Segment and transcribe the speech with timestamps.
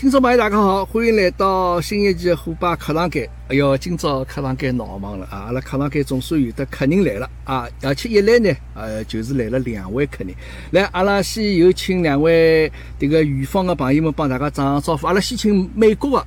[0.00, 3.28] 听众朋友，大家好，欢迎来到新一期的虎爸课堂间。
[3.48, 5.48] 哎哟，今朝课堂间闹忙了啊！
[5.48, 10.34] 阿拉课堂间总算有的客人来了啊，而且一来呢，呃，就是来了两位客人。
[10.70, 15.06] 来，阿拉先有请两位这个远方的朋友们帮大家打声招呼。
[15.06, 16.26] 阿拉先请美国的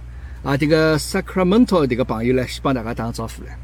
[0.52, 3.58] 啊，这个 Sacramento 这个朋友来先帮大家打声招呼来。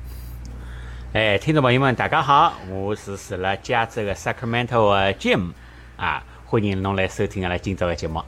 [1.13, 5.51] 哎，听众朋友们，大家好，我是住辣加州的 Sacramento 的 Jim
[5.97, 8.19] 啊，欢迎侬来收听阿拉今朝的节目。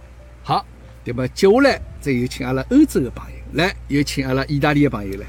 [0.44, 0.64] 好。
[1.04, 5.26] 对么，接下来再有请阿拉欧洲的朋友来，有请阿拉意大利的朋友来。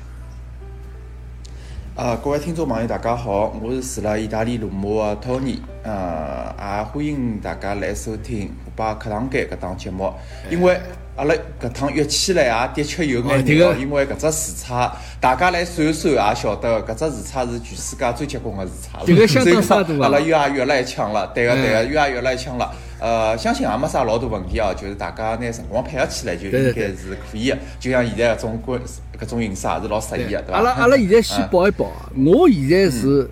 [1.95, 10.13] 啊，各位听众朋友，大家好，我是住辣意大利罗马的 Tony，呃，也欢迎大家来收听虎爸课堂间搿档节目。
[10.51, 10.79] 因为
[11.17, 18.99] 阿拉搿趟约起来也的确有眼难，因为搿只时差，大家来算算也晓得，搿只时差是全世界最结棍的时差。
[19.07, 22.71] 这个相当 差多阿拉越也约了一枪了，对个对个，又也约了一枪了。
[23.03, 27.59] 呃，相信也没啥老大问题哦，就是大家拿辰光配合起来就应该是可以的。
[27.81, 28.81] 就像现在搿种关
[29.19, 30.59] 搿种形式也是老适宜的，对伐？
[30.59, 33.29] 阿拉阿拉现在先 报一报啊，我现在是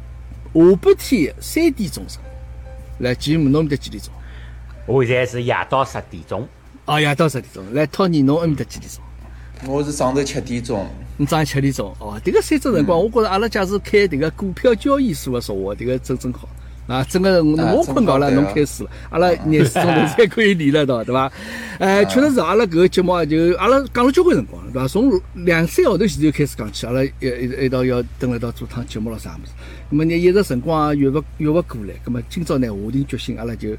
[0.53, 2.21] 下半天三点钟上，
[2.99, 4.13] 来吉姆侬面搭几点钟？
[4.87, 6.49] 我现在是夜到十点钟。
[6.87, 7.65] 哦，夜到十点钟。
[7.73, 9.01] 来托尼侬埃面搭几点钟？
[9.73, 10.85] 我是上头七点钟。
[11.17, 11.95] 你早上七点钟？
[12.01, 16.49] 哦，迭个三只辰光，我觉着阿拉假使开迭个股票交易所个说话，迭个真真好。
[16.91, 21.31] 啊，整个我困觉了，侬开始了，阿拉廿四钟头才可以连了到，对伐？
[21.79, 24.89] 哎，确实是阿拉搿个节目就阿拉讲了交关辰光了，对伐？
[24.89, 29.53] 从两三号头前头开始讲起，阿拉一一一道要等一道做趟节目了啥物事。
[29.89, 33.71] 那么呢一直辰光也约勿约勿过来，那么今朝呢下定决心，阿拉就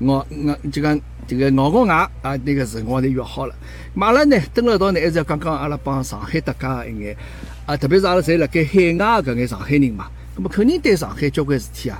[0.00, 3.54] 咬咬就讲这个熬熬牙啊，那个辰光就约好了。
[3.98, 7.16] 阿拉呢等了到呢，还是要讲讲阿拉帮上海搭界一眼
[7.64, 11.98] 啊，特别是阿拉侪辣盖海外搿眼上海人嘛，那么肯定对上海交关事体啊。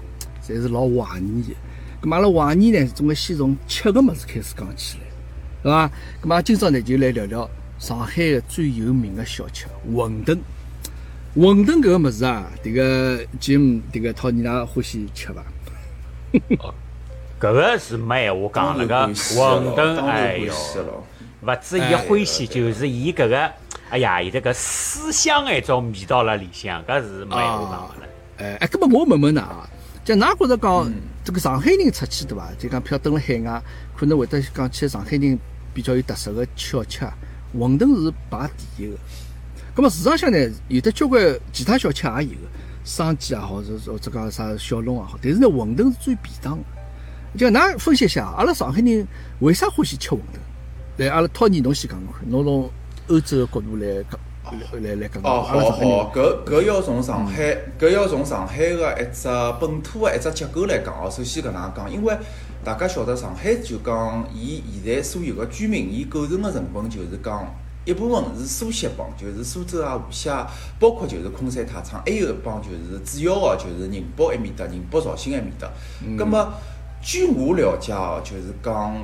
[0.49, 1.55] 侪是老怀念的，
[2.01, 5.05] 咁阿拉怀念呢，总归先从吃个物事开始讲起来，
[5.63, 5.91] 对伐？
[6.23, 10.39] 咁啊，今朝呢就来聊聊上海的最有名的小吃馄饨。
[11.37, 13.55] 馄饨搿个物事啊，迭个就
[13.93, 15.45] 迭个讨你拉欢喜吃伐？
[17.39, 20.55] 搿个是没闲话讲了个馄饨，哎哟，
[21.43, 23.51] 勿止伊欢喜，就是伊搿个，
[23.91, 28.09] 哎呀，有这个思乡一种味道辣里向，搿是没闲话讲了。
[28.39, 29.69] 哎哎，搿么我问问㑚啊？
[30.09, 30.91] 就㑚觉着讲，
[31.23, 32.51] 这个上海人出去对伐？
[32.59, 33.63] 就讲，譬如蹲辣海外，
[33.95, 35.39] 可能会得讲起上海人
[35.75, 37.05] 比较有特色的小吃，
[37.55, 38.97] 馄饨是排第一个。
[39.77, 40.39] 咁么市场上呢，
[40.69, 42.49] 有的交关其他小吃也有个，
[42.87, 46.65] 生煎也好，是或者讲啥小笼也好，但是呢，馄饨是最便当的。
[47.37, 49.07] 就㑚分析一下，阿拉上海人
[49.41, 51.03] 为啥欢喜吃馄饨？
[51.05, 52.71] 来，阿拉托尼侬先讲讲看，侬从
[53.09, 54.19] 欧洲的角度来讲。
[54.81, 59.29] 来来讲哦，好好，搿搿要从上海，搿要从上海个一只
[59.61, 61.11] 本土个一只结构来讲哦。
[61.11, 62.17] 首先搿能讲，因为
[62.65, 67.55] 大家晓得上海就讲，伊现在所有个居民，伊构成个成分就是讲，
[67.85, 70.47] 一部分是苏锡帮，就是苏州啊、无锡啊，
[70.79, 75.69] 包括就是昆山、太仓，还有一帮就是主要个就是宁波埃面搭、宁波绍兴埃面搭。
[76.17, 76.49] 葛末
[77.03, 78.95] 据我了解哦，就是讲。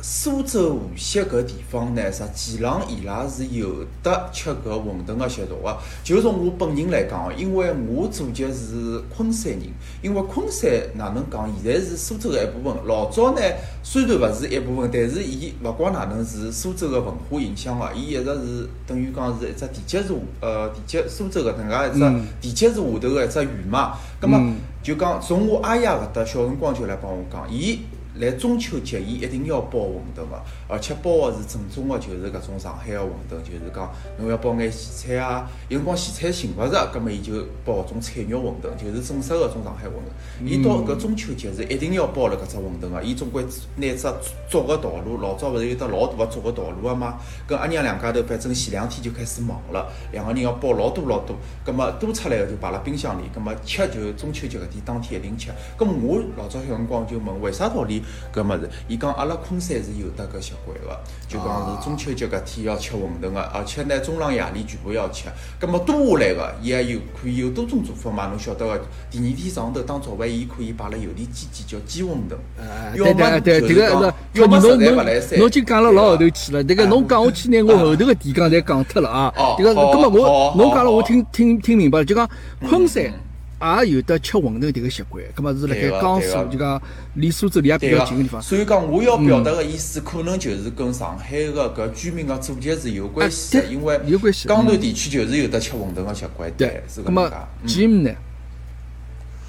[0.00, 5.76] 苏州、无锡搿地方呢，实际浪伊拉是有得吃搿馄饨个习俗个。
[6.04, 9.62] 就从我本人来讲因为我祖籍是昆山人，
[10.00, 12.80] 因为昆山哪能讲，现在是苏州个一部分。
[12.86, 13.40] 老早呢，
[13.82, 23.98] 虽然勿是一部分，但是伊勿光哪能是苏州个文化影响个，伊一直是等于讲是一只地级市，呃，地级苏州搿能介一只地级市下头个一只县嘛。
[24.20, 24.40] 葛末
[24.80, 27.80] 就讲从我阿爷搿搭小辰光就来帮我讲，伊。
[28.18, 37.32] 来中秋节，伊一定要包馄饨个，而且包个是正宗个，就是搿种上海个馄饨，就是讲侬要包眼咸菜啊，有辰光咸菜寻勿着，葛末伊就
[37.64, 40.44] 包种菜肉馄饨，就是正式个种上海馄饨。
[40.44, 43.44] 伊到搿中秋节是一定要包了搿只馄饨个，伊总归
[43.76, 44.08] 拿只
[44.50, 47.18] 竹个道路，老早勿是有得老大个竹个道路个嘛？
[47.46, 55.50] 跟阿娘两家头，反正前两天就开始忙了，两个人要包老多老多，葛末多出来个就摆辣冰箱里，葛末吃就中秋节搿天当天一定吃。
[55.76, 58.02] 葛末我老早小辰光就问，为啥道理？
[58.32, 65.26] 搿物事，伊讲阿拉昆山是有得搿习惯个，就讲是中秋节搿天要吃馄饨个，而且呢中浪夜里全部要吃。
[65.58, 68.26] 葛么多下来个，伊还有可以有多种做法嘛？
[68.26, 72.36] 侬晓得个，第二天早上头当早饭，伊可以摆辣油里煎煎叫煎馄饨。
[72.58, 79.32] 呃，对对对，这个是，侬侬侬就讲了老后头去了，迭个侬讲下去呢，我后头个提纲侪讲脱了啊。
[79.58, 82.28] 迭个，葛么我侬讲了，我听听听明白了，就讲
[82.68, 83.12] 昆山。
[83.60, 86.80] 也有得吃馄饨迭个习惯，葛么是辣盖江苏，就讲
[87.14, 88.40] 离苏州离也比较近个地方。
[88.40, 94.46] 所以讲，我要表达个意思，可能就是跟上海个搿居民个祖籍是有关系，因为有关系。
[94.46, 97.30] 江南地区就是有得吃馄饨个习惯，对，是搿么
[97.66, 98.14] 吉姆呢？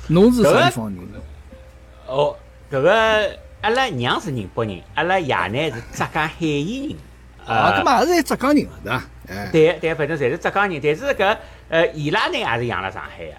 [0.08, 0.98] 侬是啥地方人？
[2.08, 2.36] 哦，
[2.72, 3.30] 搿个
[3.62, 6.96] 阿拉娘是宁波人，阿拉爷呢是浙江海盐人。
[7.46, 9.04] 啊，搿嘛也是浙江人对伐？
[9.28, 11.38] 哎，对对，反正侪是浙江人，但是搿
[11.70, 13.34] 呃伊拉呢也是养辣上海个。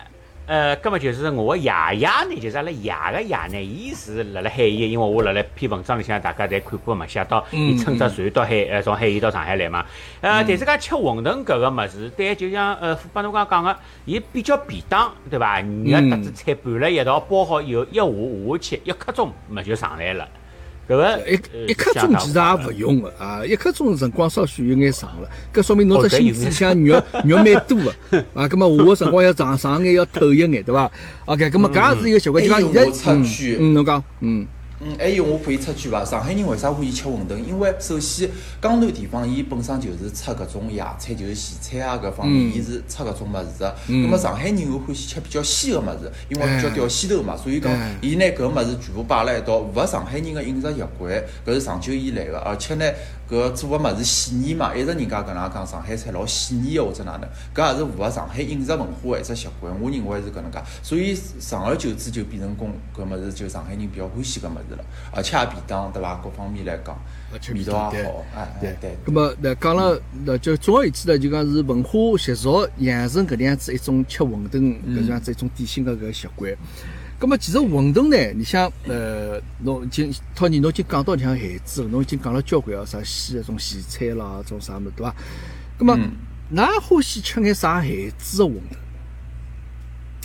[0.50, 9.86] 呃，葛么就是我爷爷呢，就是阿拉爷个爷呢，伊是辣辣海盐，因为我辣辣篇文章里向大家侪看过嘛，写到伊乘只船到海，呃，从海盐到上海来嘛。
[10.20, 13.76] 呃，但是讲吃馄饨搿个物事，对，就像呃，副帮侬刚讲个，
[14.06, 15.60] 伊比较便当，对伐？
[15.60, 20.28] 肉搭子菜拌辣一道，包好以后一下下去，一刻钟么就上来了。
[20.90, 27.94] 搿个一一刻钟其实也勿用个啊，一刻钟辰光稍许有眼长了，搿说明侬只心思想肉 肉蛮多个
[28.34, 30.90] 啊，搿么下个辰光要长长眼要透一眼，对伐
[31.26, 34.44] ？OK，搿么搿也是一个习惯，就讲现在嗯，侬讲嗯。
[34.82, 36.02] 嗯，还有我可以插句伐？
[36.04, 37.36] 上海人为啥欢喜吃馄饨？
[37.36, 38.30] 因为首先
[38.62, 43.76] 江南地方伊本身就是出搿种野菜，就是咸菜啊搿方面，伊是出搿种物事的。
[43.88, 44.08] 那。
[44.08, 51.12] 么上海人又欢喜吃比较鲜个物事，因为比较吊鲜头嘛，所以讲伊拿搿物事全部摆辣一道，符合上海人个饮食习惯，
[51.46, 52.84] 搿是长久以来个，而且呢。
[53.30, 59.72] 搿做个物事细腻嘛，一直人家搿能介讲上海菜老细腻个或者哪能，搿也是符合上海饮食文化个一只习惯。
[59.80, 66.16] 我认为是搿能介，所以长而久之就变成公搿物事就上海人比较欢喜搿物事了，而且也便当对伐？
[66.16, 66.98] 各方面来讲，
[67.54, 68.96] 味道也好，哎对对。
[69.06, 76.52] 搿么那讲了那就总而言之呢，就讲是文化习俗养成搿能样子一种吃馄饨搿能样子一种典型个搿个习惯。
[77.20, 85.14] 咁么其实馄饨呢，你像呃，侬已经托尼侬已经讲到像孩子，侬已经讲了交关哦，啥西那种咸菜啦，种啥物事对伐？
[85.78, 85.98] 咁么，
[86.54, 88.62] 㑚欢喜吃眼啥孩子的馄饨？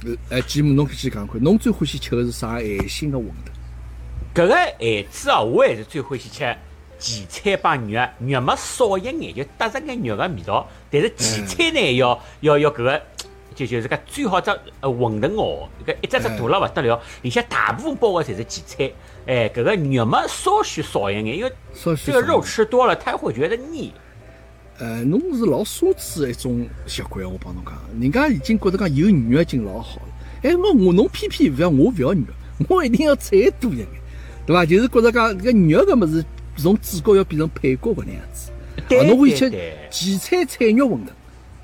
[0.06, 3.33] 呃，哎，吉姆，侬先讲看，侬最欢喜吃的是啥咸心的馄饨？
[4.33, 6.45] 搿个孩子啊，我还是最欢喜吃
[6.97, 10.65] 荠菜帮肉，肉末少一眼，就搭着眼肉个味道。
[10.89, 13.01] 但是荠菜呢，要要要搿个。
[13.56, 18.92] 就就是讲最好只呃馄饨哦，搿一只只大了勿得了，里向大部分包个侪是荠菜，
[19.25, 21.52] 哎，搿个肉嘛稍许少一眼，因为
[22.04, 23.94] 这个肉吃多了，他会觉得腻。
[24.78, 30.07] 呃，侬是老奢侈的一种习惯，我帮侬讲，人家已经觉得讲有肉已经老好了，
[30.44, 32.24] 哎，我我侬偏偏勿要，我勿要肉，
[32.68, 33.88] 我一定要菜多一眼，
[34.46, 34.66] 对伐？
[34.66, 36.25] 就是觉得讲搿肉搿物事
[36.57, 38.52] 从主角要变成配角搿能样子，
[39.07, 39.50] 侬会吃
[39.90, 41.07] 荠菜菜肉馄饨。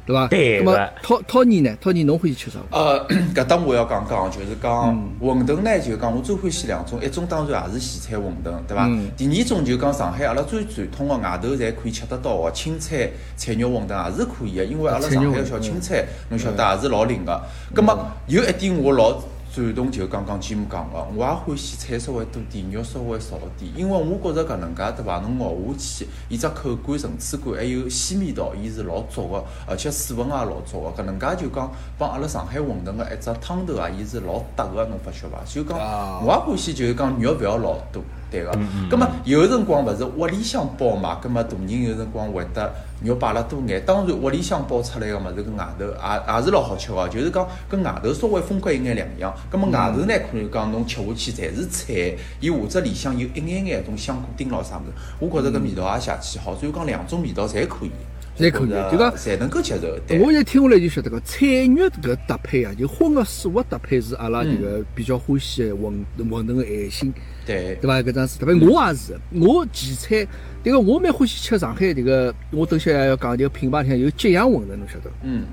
[0.06, 0.28] 对伐？
[0.28, 0.62] 对。
[0.64, 1.76] 那么涛涛尼呢？
[1.82, 2.60] 涛尼侬欢喜吃啥？
[2.72, 8.90] 呃， 搿搭我要讲讲，就是讲馄饨呢，就讲我最欢喜两种，一种当然也是咸菜馄饨，对伐？
[9.16, 17.42] 第二种就讲上海阿拉最传统的外头侪可以吃得到的青菜菜肉馄饨也是可以的，因为阿拉上海个小青菜，侬晓得也是老灵个。
[17.74, 17.98] 葛末
[18.28, 19.22] 有一点我老。
[19.54, 25.20] 传统就刚刚吉姆讲个，我也欢喜菜稍微多点，肉稍微少点，因为我觉着搿能介对伐？
[25.20, 30.90] 侬咬下去，伊只口感、层次感还有鲜味道，伊是老足个，而且水分也老足个。
[30.96, 35.44] 搿能介就讲帮阿拉上海馄饨个一只汤头啊，伊是老搭个，侬发觉伐？
[35.46, 35.78] 就讲
[36.26, 38.02] 我也欢喜，就是讲肉勿要老多。
[38.32, 38.52] 对个，
[38.90, 42.74] 咁么有辰光勿是屋里向包嘛，咁么大人有辰光会得
[43.04, 43.84] 肉摆了多眼。
[43.86, 49.34] 当然屋里向包出来个物事跟外头也也是老好吃个，就是讲跟外头稍微风格有眼两样。
[49.52, 57.92] 咁么外头呢，可能讲侬吃下去侪是菜，伊或者里向有一眼眼种香菇丁咾啥物事，我觉着搿味道也邪气好，所以讲两种味道侪可以。
[58.38, 60.18] 侪可以，就讲侪能够接受。
[60.20, 67.14] 我一听下来就晓得个菜肉搿搭配啊，就荤个素个搭配是阿拉这个比较欢喜的馄馄饨个爱心。
[67.46, 68.02] 对，对伐？
[68.02, 70.28] 搿张是特别，我也是，我荠菜，
[70.64, 75.12] 迭个我蛮欢喜吃上海迭个，我等下要讲迭个品牌里向有吉阳馄饨，侬晓得？
[75.24, 75.46] 嗯。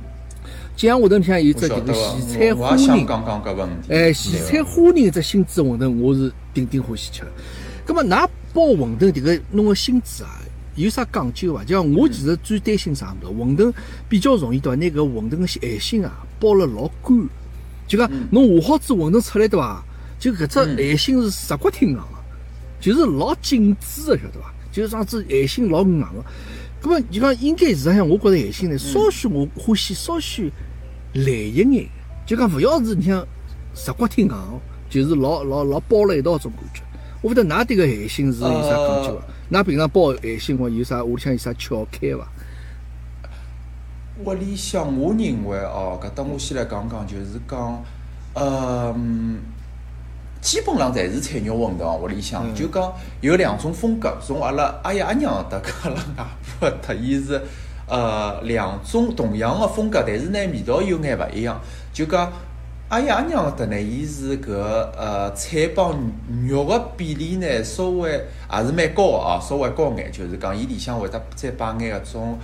[0.76, 7.25] 吉阳馄饨里向有只迭个荠菜花仁，哎，荠菜花仁只心子馄饨，我是顶顶欢喜吃。
[7.85, 10.40] 葛末㑚包馄饨迭个弄个心子啊，
[10.78, 11.64] 有啥讲究伐？
[11.64, 13.32] 就像我其实最担心啥物事？
[13.32, 13.73] 馄饨
[14.08, 14.76] 比较容易对伐？
[14.76, 17.28] 拿搿馄饨个馅心啊包了老干，
[17.88, 19.85] 就讲侬下好子馄饨出来对伐？
[20.20, 22.02] 就搿只馅心是石骨挺硬个，
[22.80, 24.52] 就是老紧致个，晓得伐？
[24.70, 26.06] 就是样子馅心老硬个。
[26.80, 30.52] 搿么就讲应该实际上，我觉着馅心呢，稍许我欢喜稍许
[31.14, 31.88] 烂一眼，
[32.25, 33.26] 就讲勿要是你像
[33.75, 34.35] 石骨挺硬，
[34.88, 36.82] 就是老老老包了一道种感觉。
[37.20, 39.25] 我勿晓得㑚迭个馅心是有啥讲究伐？
[39.50, 42.28] 㑚平常包海心话有啥屋里向有啥窍开伐？
[44.25, 47.83] 屋里向我认为哦，搿搭我先来讲讲，就是讲，
[48.35, 49.38] 嗯。
[50.40, 55.97] 基本上侪是菜肉馄饨，屋里向就讲有两种风格，从阿拉阿爷阿娘搭，阿拉
[56.61, 57.43] 外婆搭，伊是
[57.88, 61.61] 呃两种同样的风格，但是呢味道有眼勿一样。
[61.93, 62.33] 就讲
[62.88, 64.50] 阿爷阿娘搭呢，伊是搿
[64.97, 65.95] 呃菜帮
[66.49, 72.38] 肉个比例呢稍微也是蛮高个啊，稍微高眼，就是讲伊里向会得再摆眼搿种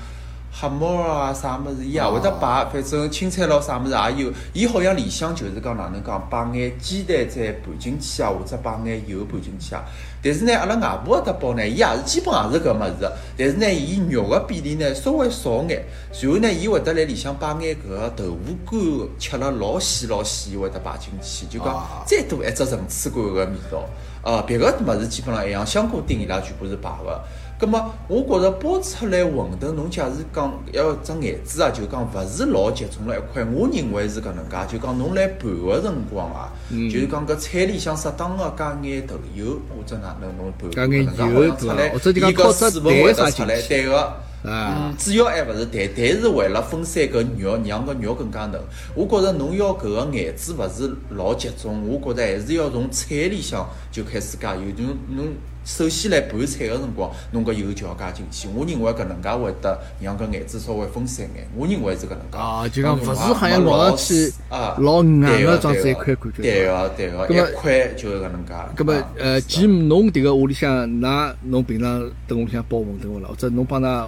[0.53, 4.33] 黑木耳啊，啥物事伊也会得摆，反正青菜咯啥物事也有。
[4.53, 9.83] 伊好像里向就是讲哪能讲，摆眼鸡蛋再拌进去啊，或者摆眼油拌进去啊。
[10.25, 13.12] 但是呢，阿拉外婆搿搭包呢，伊也是基本也是搿物事。
[13.37, 15.85] 但是呢，伊肉个比例呢稍微少眼。
[16.19, 23.85] 然后呢，伊会得来里向把眼搿个豆腐干，切了老细老细，伊会得摆进去，就讲再多一只层次感个味道。
[24.23, 27.21] 呃，别个物事基本上一样，香菇丁伊拉全部是摆个。
[27.64, 33.42] 葛么我觉着包出来馄饨，侬假使讲要只眼子啊，就讲勿是老集中了一块。
[33.42, 44.12] 我认为是搿能介，就讲侬来拌个辰光啊，就是讲搿菜里向适当个加眼豆油或者哪能侬拌加眼油出来，或者就讲靠水分会得出来，对个。
[44.45, 48.61] 啊，主要还勿是蛋，蛋是为了分散搿肉，让搿肉更加嫩。
[48.95, 54.61] 我觉着侬要搿个眼子勿是老集中，我觉着还是要从菜里向就开始加油。
[54.77, 54.85] 就
[55.17, 55.29] 侬
[55.65, 58.47] 首先来拌菜个辰光，侬搿油就要加进去。
[58.55, 61.49] 我认为搿能介会得让搿眼子稍微分散眼。
[61.57, 62.37] 我认为是搿能介。
[62.37, 66.43] 啊，就讲勿是好像老上去啊，老硬个一块感觉。
[66.43, 68.53] 对个对个，一块就是搿能介。
[68.77, 73.31] 搿么呃，既侬迭个屋里向，㑚侬平常等屋里向包馄饨勿啦？
[73.31, 74.07] 或者侬帮㑚？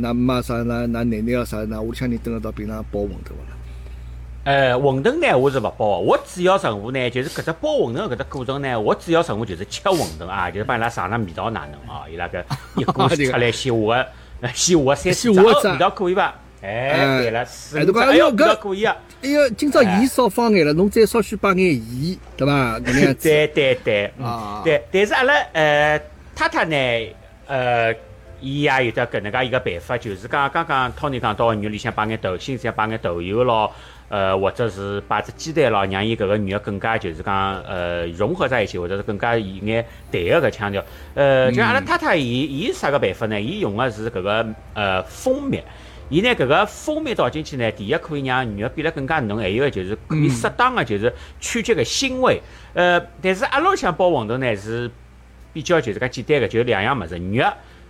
[0.00, 0.54] 那妈啥？
[0.62, 1.58] 那那奶奶啊啥？
[1.68, 3.56] 那屋里向人等得到平常包馄饨勿啦？
[4.44, 5.98] 呃，馄饨呢，我是勿包。
[5.98, 12.04] 我主要任务呢，就是搿只包馄饨搿只过程呢，我主要任务就是吃馄饨啊，就是帮伊拉尝尝味道哪能啊？
[12.10, 12.42] 伊拉搿
[12.76, 13.96] 一锅出来鲜滑
[14.40, 16.34] 个，鲜滑三四只，味道可以伐？
[16.62, 17.82] 哎，对了，是，哎
[18.16, 18.96] 呦，味道可以啊！
[19.22, 22.80] 哎呦，今朝盐少放眼了，侬再稍许摆眼盐，对伐？
[22.80, 23.28] 搿样子。
[23.28, 26.00] 对对对，啊，对，但是阿拉呃
[26.34, 26.76] 太太呢，
[27.48, 27.94] 呃。
[28.40, 33.70] 伊也有得搿能介一个办法，就是讲刚刚 Tony 讲到肉里向摆眼豆腥，再摆眼豆油咯，
[34.08, 40.84] 呃，或者是摆只鸡蛋咯，让伊搿个肉更加就是讲呃融合在一起，或者是更加有眼淡个搿腔调。
[41.14, 43.40] 呃，就阿拉太太伊伊啥个办法呢？
[43.40, 45.60] 伊用个是搿个呃蜂蜜，
[46.08, 52.40] 伊拿搿个蜂蜜倒进去呢，第一可以让肉变得更加嫩，还有个就是可以适当个就是去这个腥味。
[52.74, 54.90] 呃，但是阿拉想包馄饨呢是
[55.52, 57.44] 比较就是讲简单个，就两样物事肉。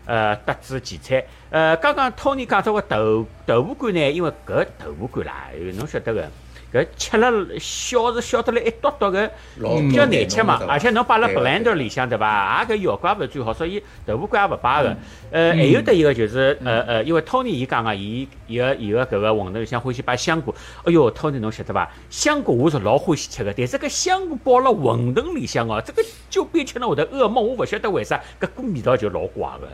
[0.09, 1.23] 呃，搭子荠菜。
[1.51, 6.29] 呃，刚刚 Tony 讲到个豆豆腐干呢，因为搿豆腐干啦，侬晓得个，
[6.73, 10.61] 搿吃了小是小得来一剁剁个，比较难吃嘛。
[10.67, 12.65] 而且侬摆辣 blender 里向对伐？
[12.69, 14.97] 也搿效果也勿是最好，所以豆腐干也勿摆个。
[15.31, 20.55] 呃，还有得一个就是，呃呃，因为 Tony 伊讲个，伊伊个伊个搿个馄饨里向欢喜摆香菇。
[20.85, 21.91] 哎哟，Tony 侬晓得伐？
[22.09, 27.47] 香菇我是老欢喜吃个，但是搿香菇包辣馄饨里向哦，这个就变成了我的噩梦。
[27.47, 29.69] 我勿晓得为啥，搿股味道就老怪个。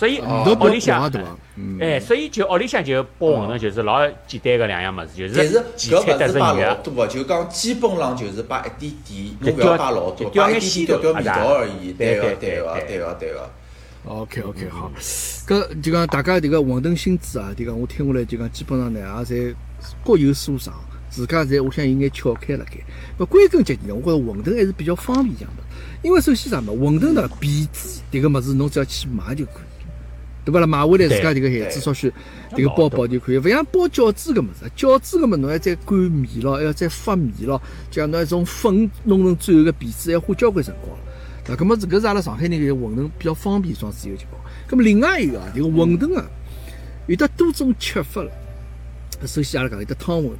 [0.00, 1.12] 所以屋里向，
[1.78, 6.78] 哎，所以就屋里向就包馄饨，就是老简单个两样物事，就是荠菜搭着肉。
[6.82, 11.92] 多就讲基本上就是摆一点点，侬勿要摆老多，摆一点点调调味道而已。
[11.92, 13.50] 对个，对个，对个，对个。
[14.06, 14.90] OK OK 好，
[15.46, 19.54] 搿就讲大家迭个馄饨心智啊，迭个我听下来就讲基本上呢也侪
[20.02, 20.72] 各有所长，
[21.10, 22.78] 自家侪我想有眼窍开了盖。
[23.18, 25.62] 搿归根结底，我觉着馄饨还是比较方便样的，
[26.02, 29.69] 因为首先啥嘛，馄饨呢皮子迭个物事侬只要去买就可以。
[30.50, 30.66] 对伐啦？
[30.66, 32.12] 买回来自家迭个孩子稍许
[32.50, 40.96] 迭个包包就可以，勿像包饺子搿物事，饺子搿物事侬还再擀面咯，还要再发面咯，讲侬一种粉弄成最后个皮子，要花交关辰光。
[41.46, 44.40] 那，搿么是搿是阿拉上海人个馄饨比较方便，装自由情况。
[44.68, 46.24] 搿么另外一个啊，迭个馄饨啊，
[47.06, 48.30] 有得多种吃法了。
[49.26, 50.32] 首先阿拉讲有得汤馄饨，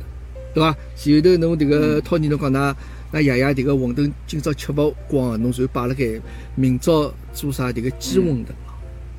[0.55, 0.77] 对伐？
[0.97, 2.75] 前头侬迭个托尼侬讲㑚
[3.13, 6.21] 㑚爷爷迭个馄饨今朝吃勿光，侬就摆辣盖
[6.55, 8.45] 明朝做啥迭个鸡馄饨，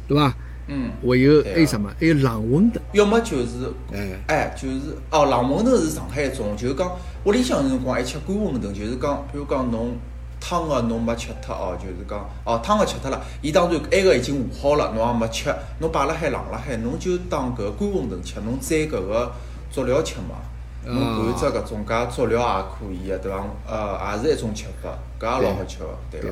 [0.08, 0.34] 对伐？
[0.68, 1.92] 嗯，还有还有什么？
[2.00, 6.92] 还有冷馄饨，要么就是，哎哎，就是哦，冷馄饨是上海一种，就是讲
[7.26, 9.96] 屋里向辰光爱吃干馄饨，就是讲，比如讲侬
[10.40, 19.32] 汤个侬没吃脱哦，就是讲哦汤个吃脱了，伊当然埃个已经和好了，侬也没吃，侬摆辣海冷辣海，侬就当搿干馄饨吃，侬蘸搿个
[19.70, 20.36] 佐料吃嘛，
[20.86, 23.44] 侬拌只搿种介佐料也可以个，对伐？
[23.68, 26.28] 呃，也是一种吃法，搿也老好吃个，对伐。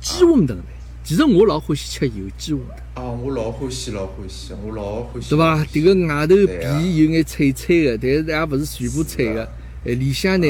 [0.00, 0.62] 鸡馄饨呢？
[1.04, 3.00] 其实我老欢喜吃有机物的。
[3.00, 5.30] 啊，我老欢喜，老欢喜，我老欢喜。
[5.30, 5.64] 对伐？
[5.66, 9.44] 迭个外头皮有眼脆脆的，但是也勿是全部脆的。
[9.84, 10.46] 哎，里向呢，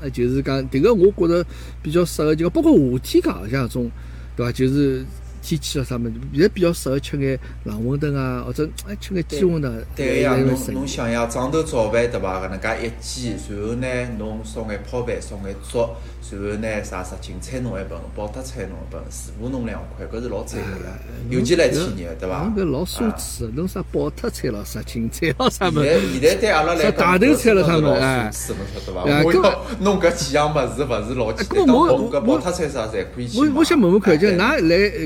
[0.00, 1.46] 哎，就是讲迭个，我觉着
[1.82, 3.90] 比较适合，就包括夏天讲像种，
[4.36, 4.52] 对伐？
[4.52, 5.04] 就是。
[5.42, 9.72] 天气啊，啥么子，现在比较适合吃眼冷馄饨啊，或者哎吃眼鸡馄饨。
[9.96, 12.40] 对呀，侬侬想呀，早头早饭对伐？
[12.40, 13.86] 搿能介一煎，然后呢，
[14.18, 15.90] 侬烧眼泡饭，烧眼粥，
[16.30, 20.96] 然后呢，啥啥芹菜弄一盆，包特菜弄一盆，薯腐弄两块，搿是老赞个呀。
[21.28, 22.46] 尤其来天热，对伐？
[22.56, 25.82] 搿老奢侈，侬啥包特菜咯，啥芹菜咯，啥物？
[25.82, 27.90] 现在现在对阿拉来讲，大头菜了，啥物？
[27.90, 29.22] 哎，是勿晓得伐？
[29.24, 31.66] 我要弄搿几样物事，勿是老简单。
[31.66, 34.56] 搿包特菜啥侪可以我我想问问看，就㑚来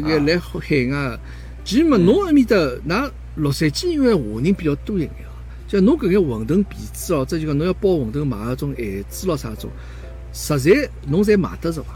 [0.03, 0.26] 个。
[0.27, 1.19] 来海外，
[1.65, 5.33] 其实嘛，侬埃面搭，㑚洛杉矶因为华人比较多一眼哦，
[5.69, 9.71] 像侬搿眼馄饨皮子哦，这就讲侬要包馄饨买那种馅子咯啥种，
[10.33, 11.95] 实在侬侪买得着伐？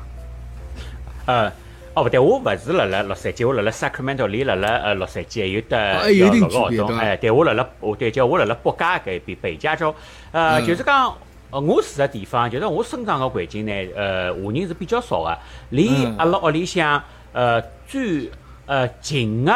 [1.26, 1.52] 呃，
[1.94, 9.94] 哦不对，我勿是辣辣洛杉矶，我辣辣 Sacramento 里，辣辣呃洛杉矶还有得有六个号钟，哎，对我辣辣，我对叫我辣辣北加搿边北加州，
[10.32, 11.14] 呃，就是讲。
[11.52, 15.36] 呃，我住个地方就是我生长个环境呢，呃，华人是比较少个。
[15.70, 17.60] 离阿拉屋里向呃
[17.90, 18.30] 最
[18.66, 19.52] 呃近个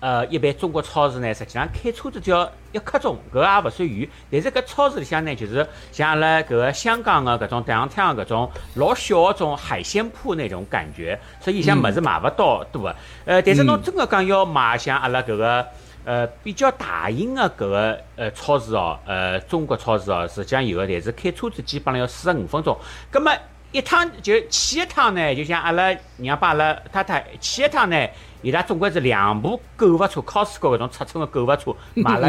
[0.00, 4.06] 呃一般中国超市呢，实际上开车子就要一刻钟，搿也勿算远。
[4.30, 12.96] 但是搿超市里向呢，就是像阿拉搿个香港个搿种太阳搿种老小个种海鲜铺那种感觉，所以像物事买勿到多个。
[13.24, 15.66] 呃，但是侬真个讲要买像阿拉搿个。
[16.04, 22.74] 呃，比较大型的搿个呃超市哦，呃中国超市哦，实际上有的，但是开车子基本上要四十五分钟。
[23.10, 23.30] 葛么
[23.72, 28.08] 一趟就去一趟呢，就像阿拉娘把阿拉太太去一趟呢，
[28.42, 32.28] 伊拉总归是两部购物车，Costco 搿种尺寸的购物车，买了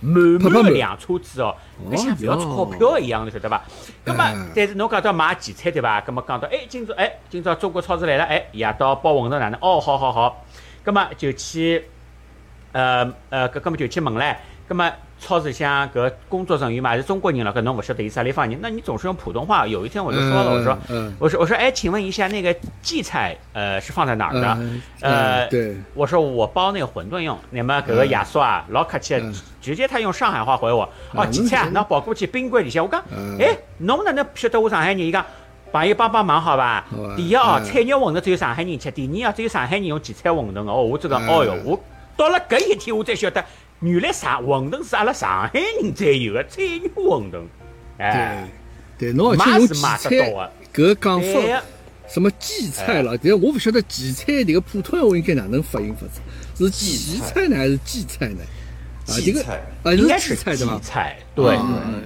[0.00, 0.18] 满
[0.52, 1.54] 满的辆车子哦，
[1.90, 3.62] 搿像不要钞票一样的，晓得伐？
[4.04, 6.00] 葛么但是侬讲到买前菜对伐？
[6.00, 9.58] 葛么讲到哎，今朝哎，今朝中国超市来了，哎，夜到包馄饨哪能？
[9.60, 10.44] 哦，好好好，
[10.82, 11.84] 葛么就去。
[12.74, 14.34] 呃呃，搿根本就去问唻，
[14.66, 14.90] 葛么
[15.22, 19.64] 超市像搿工作人员嘛是中国人了，搿侬勿晓得伊啥地方人，那你总是用普通话。
[19.64, 20.76] 有一天我就说了，我说，
[21.20, 22.52] 我说我说，哎，请问一下那个
[22.82, 24.58] 荠菜，呃，是放在哪儿的？
[25.00, 27.38] 呃，对，我说我包那个馄饨用。
[27.50, 29.14] 那么搿个亚叔啊，老客气，
[29.60, 30.82] 直接他用上海话回我，
[31.14, 32.84] 哦，荠菜，那跑过去冰柜里向。
[32.84, 33.00] 我讲，
[33.38, 34.98] 哎，侬哪能晓得我上海人？
[34.98, 35.24] 伊讲，
[35.70, 36.84] 朋友帮帮忙好吧？
[37.16, 41.80] 第一哦，菜肉馄饨只有上海人吃，第二啊，只有上海人用荠菜馄饨哦，我这个，哦哟，我。
[42.14, 43.42] 到了搿一天，我才晓得，
[43.82, 47.42] 原来上馄饨是阿拉上海人才有的菜肉馄饨。
[47.98, 48.48] 哎，
[48.96, 50.10] 对，侬而且用荠菜，
[50.72, 51.62] 搿讲法，
[52.08, 53.18] 什么荠菜了？
[53.18, 56.20] 但我勿晓得荠菜迭个普通话应该哪能发音法子？
[56.56, 58.40] 是荠菜呢，还是荠菜呢？
[59.08, 59.42] 啊，这个
[59.82, 60.80] 啊，应该是荠菜对吧？
[60.82, 61.58] 菜，对。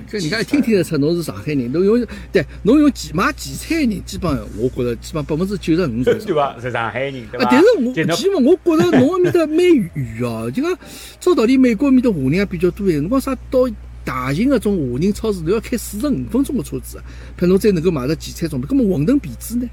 [0.09, 6.57] 这你看听听得出侬是上海人，侬用对，侬用荠买荠菜人，基本上我觉着基本百分之九十五 对吧？
[6.61, 7.49] 是上海人对吧？
[7.51, 10.79] 但是我起码我觉着侬埃面搭蛮远哦， 就讲
[11.21, 13.69] 照道理美国埃面搭华人也比较多哎，侬讲啥到
[14.05, 16.99] 大型的种华人超市都要开四十五分钟的车子，
[17.37, 19.69] 怕侬再能够买到荠菜种，那么馄饨皮子呢？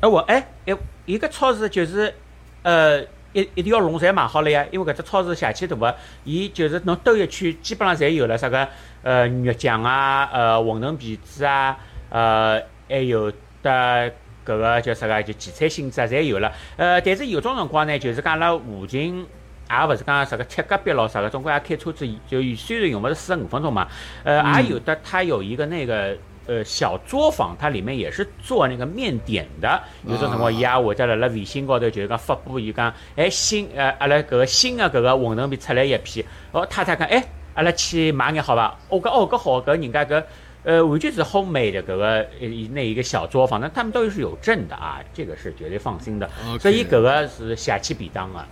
[0.00, 2.14] 哎我哎哎，一个超市就是
[2.62, 3.04] 呃。
[3.38, 8.66] 一一条龙侪买好了呀，因为搿只超市邪气大个，伊就是侬兜一圈，基本上侪有了啥个
[9.02, 11.78] 呃肉酱啊，呃馄饨皮子啊，
[12.10, 13.30] 呃还有
[13.62, 14.12] 的
[14.44, 16.52] 搿个叫啥个就荠菜心子啊，侪有了。
[16.76, 19.26] 呃，但是有种辰光呢，就是讲阿拉附近
[19.70, 23.86] 也勿是讲啥个贴隔壁咯啥个，总归也开车子，就虽然用勿是四十五分钟嘛，
[24.24, 26.16] 呃，也有的它有一个那个。
[26.48, 38.74] 呃，小作坊它里面也是做那个面点的，有种辰光伊也会得辣辣微信高头就是讲发布，伊讲，哎新呃阿拉搿个新的搿个馄饨皮出来一批，哦太太讲，哎阿拉去买眼好伐？
[38.88, 40.24] 我讲哦搿好，搿人家搿
[40.64, 42.06] 呃完全是 homemade 的搿个
[42.40, 48.48] 呃那一个小作坊，那他们都是有证的啊，这个是绝对放心的，所以搿个是邪气便当啊。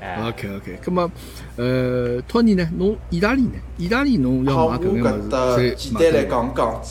[0.00, 1.10] 哎，OK OK，咁么
[1.56, 2.66] 呃托尼呢？
[2.78, 3.58] 侬意大利呢？
[3.76, 6.82] 意大利侬要买搿个物事，简单来讲讲。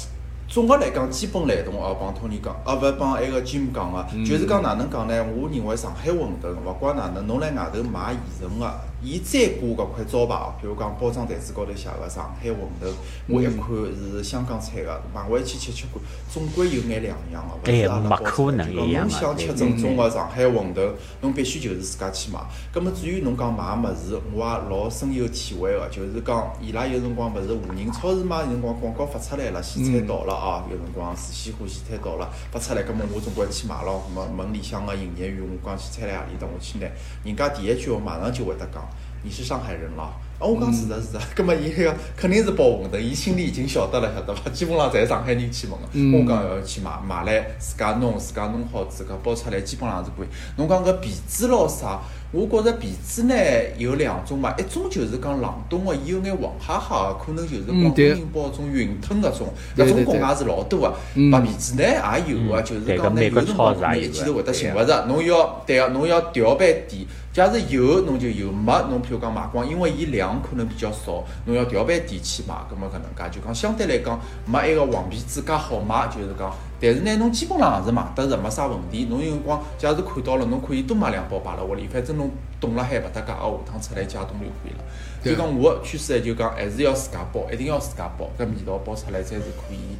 [0.56, 5.13] 总个来讲，基本雷同哦，帮托尼讲，啊，勿帮埃个 Jim 讲个，就是讲哪能讲呢？
[5.36, 8.74] 我认为上海馄饨，勿怪哪能，侬辣外头买现成个。
[9.06, 12.91] 伊再挂搿块招牌哦，比如讲包装袋子高头写个上海馄饨，
[13.28, 13.65] 我一看
[13.96, 18.74] 是香港产个，买回去吃吃看，总归有眼两样个，勿是阿拉包出来个。
[18.74, 20.89] 侬想吃正宗个上海馄饨，
[21.22, 22.39] 侬必须就是自家去买。
[22.74, 34.04] 葛末至于侬讲买物事，我也老深有体会个，就是讲伊拉有辰光勿是华人超市嘛，有辰光广告发出来了，西餐到了啊，有辰光是西湖西餐到了，发出来，葛末我总归去买咯。
[34.08, 36.88] 葛末门里向个营业员，我讲西餐来何里搭，我去拿，
[37.24, 38.84] 人家第一句话马上就会得讲。
[39.26, 40.08] 你是上海人了，
[40.38, 44.48] 哦，我讲是的， 是的，葛末伊个肯定是包馄饨，伊心里已经晓得了，晓得伐？
[44.54, 50.28] 基本上侪上海人去问个，我讲要去买，买来自家弄，自家弄好，自家包出来，基本上是可以。
[50.58, 52.00] 侬讲搿皮子咾啥？
[52.32, 53.34] 我觉着皮子呢
[53.78, 60.94] 有两种嘛，一种就是讲冷冻个，伊有眼黄哈哈个，可能就是广东人包种云吞搿种，搿种国外是老多个。
[61.32, 67.08] 白皮子呢也有个，就是讲呢有辰光可能一记头会得寻勿着，侬要对个，侬要调配点。
[67.36, 76.50] 假如有，侬就有；没，侬譬如讲卖光，因为伊量可能比较少，侬要调班点去买，葛末搿能介就讲相对来讲没埃个黄皮子介好卖，就是讲。
[76.80, 79.08] 但是呢，侬基本上是买得着，没啥问题。
[79.10, 84.86] 侬有辰光假如看到了，侬可以多买两包摆辣屋里，反正侬冻了海勿搭界，哦，下趟出来解冻就可以了。
[85.21, 89.98] 就讲我个趋势就讲还是要自家包，一定要自家包，搿味道包出来才是可以。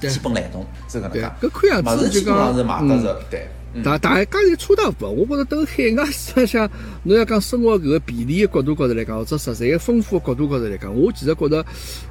[0.00, 1.30] 基本来同是搿能介。
[1.40, 3.46] 搿看样子就讲是买得着，对。
[3.84, 5.10] 大大家侪差大勿？
[5.12, 6.70] 我觉着等海外市场上，
[7.02, 11.66] 侬要讲生活搿个便利的角度高头来讲，或者食材个丰富的角度高头来讲，我其实觉着，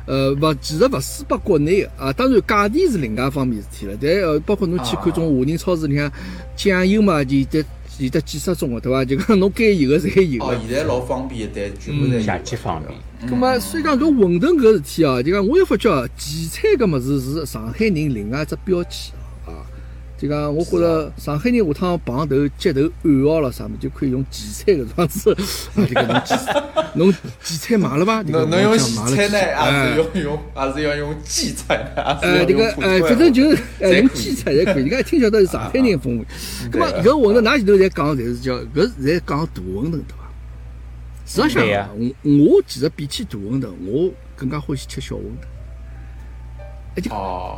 [0.05, 2.13] 呃，勿，其实勿输拨国内个啊。
[2.13, 3.97] 当然价钿是另外一方面事体了。
[3.99, 6.11] 但呃，包括侬去看种华人超市里向
[6.55, 7.65] 酱油嘛，就得
[7.97, 9.03] 有得几十种个，对伐？
[9.03, 10.45] 就讲侬该有的侪有。
[10.45, 12.93] 哦，现在老方便，但全部侪下级方便。
[13.29, 19.13] 咁么，所以讲搿馄饨搿事体啊，就讲我又发觉荠菜搿物事是上海人另外一只标签
[19.45, 19.65] 啊。
[20.17, 25.31] 就讲，我觉着上海人下趟碰头接头暗号了啥么，就可以用荠菜搿种子，
[25.75, 26.63] 啊，这个侬荠菜，
[26.95, 28.21] 侬荠菜买了吧？
[28.27, 32.01] 侬侬用荠菜呢，还是要用，还是要用荠菜呢？
[32.21, 34.83] 哎，这个哎，反正就是哎， 用荠菜侪可以。
[34.83, 36.25] 你看，听晓得是上海人风味。
[36.71, 40.24] 咁么，搿馄饨，㑚前头侪讲，侪是叫搿在讲大馄饨，对伐？
[41.25, 47.01] 实际上，我我其实比起大馄饨，我更加欢喜吃小馄饨。
[47.01, 47.09] 就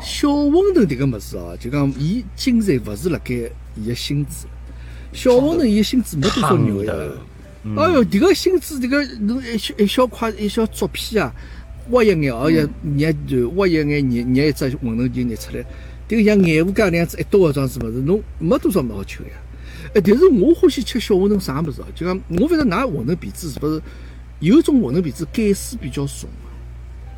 [0.02, 3.36] 小馄饨迭个物事哦，就讲伊精髓勿是辣盖
[3.76, 4.48] 伊个心子。
[5.14, 6.94] 小馄饨伊个心子没多少肉呀。
[7.76, 11.32] 哎哟，迭个心子迭个侬一小一小块一小竹片啊，
[11.90, 15.64] 挖一眼哦，要捏就挖一眼捏捏一只馄饨就捏出来。
[16.08, 19.30] 迭个像眼糊介那样子一刀个装子物事，侬没多少么好吃呀。
[19.98, 21.86] 哎，但是我欢喜吃小馄饨啥物事哦？
[21.96, 23.82] 就讲我反正拿馄饨皮子是勿是
[24.40, 26.30] 有种馄饨皮子盖水比较重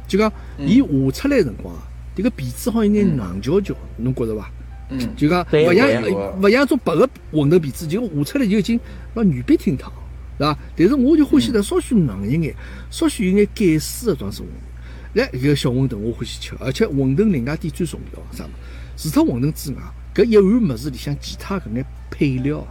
[0.08, 1.76] 就讲伊下出来辰光。
[1.76, 1.84] 啊，
[2.16, 4.50] 迭个皮子好像有点硬嚼嚼，侬觉着伐？
[4.92, 8.80] 嗯，就讲勿像勿像种白个馄饨皮子，就下出来就已经
[9.14, 9.92] 老软皮挺烫，
[10.38, 10.58] 是伐？
[10.78, 12.56] 但是我就欢喜它稍许硬一眼，
[12.90, 15.20] 稍许有眼盖丝的装饰馄饨。
[15.20, 18.52] 来，搿个小馄饨我欢喜吃，而且馄饨另外点最重要啥么？
[18.96, 19.78] 除脱馄饨之外，
[20.16, 22.66] 搿一碗物事里向其他搿眼配料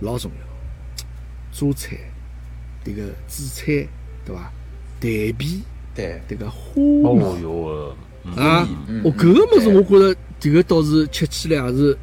[0.00, 0.46] 老重要，
[1.52, 1.96] 榨菜、
[2.84, 3.88] 迭个紫菜，
[4.24, 4.52] 对伐？
[5.00, 5.62] 蛋皮，
[5.94, 7.96] 对，迭个花哦哟。
[8.36, 8.68] 啊，
[9.02, 11.98] 哦，搿个物事我觉着迭个倒是吃起来也是，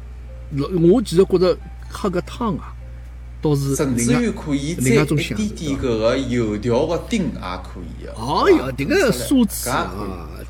[0.52, 1.56] 老我其实觉着
[1.88, 2.75] 喝个汤啊，
[3.42, 8.12] 倒是甚至于可以再一点点搿个油条个丁也可以个。
[8.16, 9.92] 哦哟，迭个奢侈啊，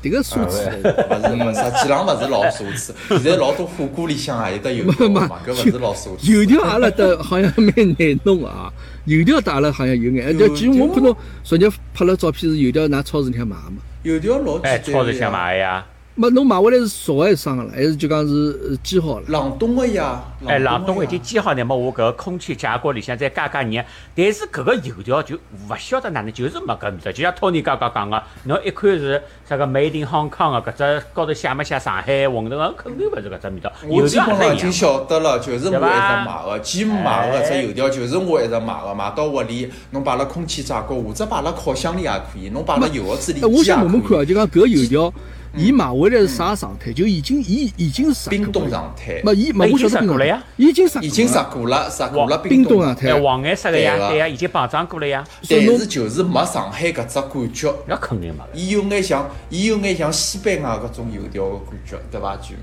[0.01, 0.67] 迭个奢侈，
[1.09, 2.91] 勿是，实际上勿是老奢侈。
[3.09, 6.31] 现在老多火锅里向也有得油条嘛，搿勿是老奢侈。
[6.31, 8.71] 油条阿拉搭好像蛮难弄啊，
[9.05, 10.37] 油条搭阿拉好像有眼。
[10.37, 13.77] 就其实我看到昨日拍了照片是油条，㑚超市里向买个嘛。
[14.03, 15.85] 油条老哎，超市里向买个呀？
[16.19, 17.69] 没，侬买回来是熟还是生个了？
[17.71, 19.25] 还是就讲是煎好了？
[19.27, 20.19] 冷冻的呀。
[20.47, 23.83] 哎，冷冻已经煎好，那么我搿个空气炸锅里向再加加热。
[24.15, 27.11] 但是搿个油条就勿晓得哪能，就是没搿味道。
[27.11, 33.71] 就像托尼刚刚讲个，侬一看是啥个 Made in Hong Kong 个，搿只高头写没写上海馄饨，肯定勿是搿只味道。
[33.87, 45.13] 我基本上已经晓得了，就是我一直买个，基买个只油条就是我一直买个，买到屋里，侬摆辣空气炸锅或者摆辣烤箱里也可以，侬摆辣油盒子里我想问问看啊，就讲搿油条。
[45.55, 46.91] 伊买回来是啥状态？
[46.91, 49.21] 就已经，已已经是冰冻状态。
[49.23, 53.13] 没，伊没我晓得过了呀，已经杀，已经杀过了，杀过了冰冻状态。
[53.21, 55.23] 黄颜色的呀，对呀，已经膨胀过了呀。
[55.49, 57.73] 但是就是没上海搿只感觉。
[57.87, 58.43] 那肯定没。
[58.53, 62.35] 伊有眼像，伊有眼像西班牙搿种油条的感觉，对伐？
[62.37, 62.55] 就，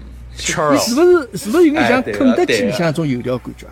[0.72, 3.66] 你是不是是不是有眼像肯德基里向种油条感觉？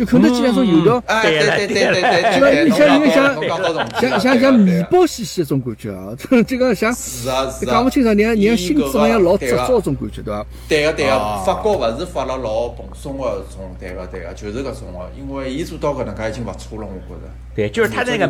[0.00, 2.00] 就肯德基那种油条，对对对对
[2.40, 6.16] 对，就像像像像像像面包细细那种感觉啊，
[6.48, 10.46] 这个像是啊，是讲不清爽，你看你看心子好像老执着种感觉，对伐？
[10.66, 17.28] 对个对个，发糕勿是发了老蓬松个种，对个对个，就是搿种个，因为伊做到搿能介已经勿错了，我觉着。
[17.54, 18.26] 对，就是他那个，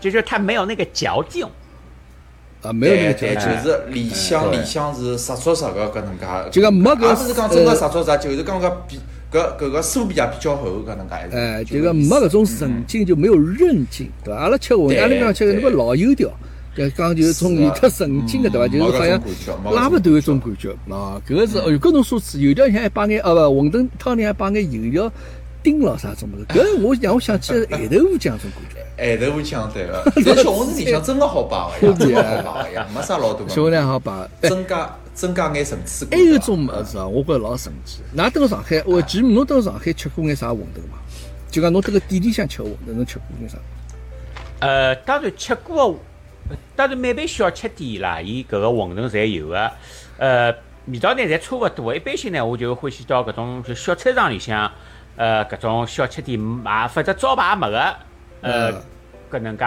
[0.00, 1.46] 就是他没有那个嚼劲。
[2.62, 3.48] 啊，没有那个嚼劲。
[3.62, 6.26] 就是里向里向是实实实个搿能介。
[6.50, 8.98] 就讲没搿，也不是讲真个实实实，就是讲个比。
[9.32, 11.14] 搿搿个酥皮也比较厚，搿能介。
[11.34, 14.40] 哎，就个没搿种韧劲，就没有韧劲，对伐？
[14.40, 16.28] 阿拉吃馄饨，阿拉讲吃个那个老油条，
[16.76, 18.68] 搿讲就是种有特韧劲的，对伐？
[18.68, 19.20] 就是好像
[19.74, 20.70] 拉不断一种感觉。
[20.94, 25.12] 啊，搿个是哦，有各种奢侈，油条像还摆眼，哦不，馄饨汤里还摆眼油条
[25.62, 26.44] 丁咯啥种物事。
[26.48, 28.82] 搿 我让我想起咸豆腐酱种感觉。
[28.98, 33.48] 咸豆腐酱对个， 在小馄饨里向真个好摆个呀， 真好摆个呀，没啥老多。
[33.48, 34.94] 小馄饨好摆，增加。
[35.14, 38.00] 增加眼层次还有种物事啊，我觉着老神奇。
[38.16, 40.98] 㑚到上海，我其实侬到上海吃过眼啥馄饨伐？
[41.50, 43.58] 就讲侬这个店里向吃馄饨，侬吃过眼啥？
[44.60, 45.98] 呃，当然吃过，
[46.74, 49.70] 当然每爿小吃店啦，伊搿个馄饨侪有个。
[50.18, 50.54] 呃，
[50.86, 51.94] 味道呢侪差勿多。
[51.94, 54.70] 一般性呢，我就欢喜到搿种就小菜场里向，
[55.16, 57.94] 呃，搿种小吃店买，或者招牌没个，
[58.40, 58.72] 呃，
[59.30, 59.64] 搿能介，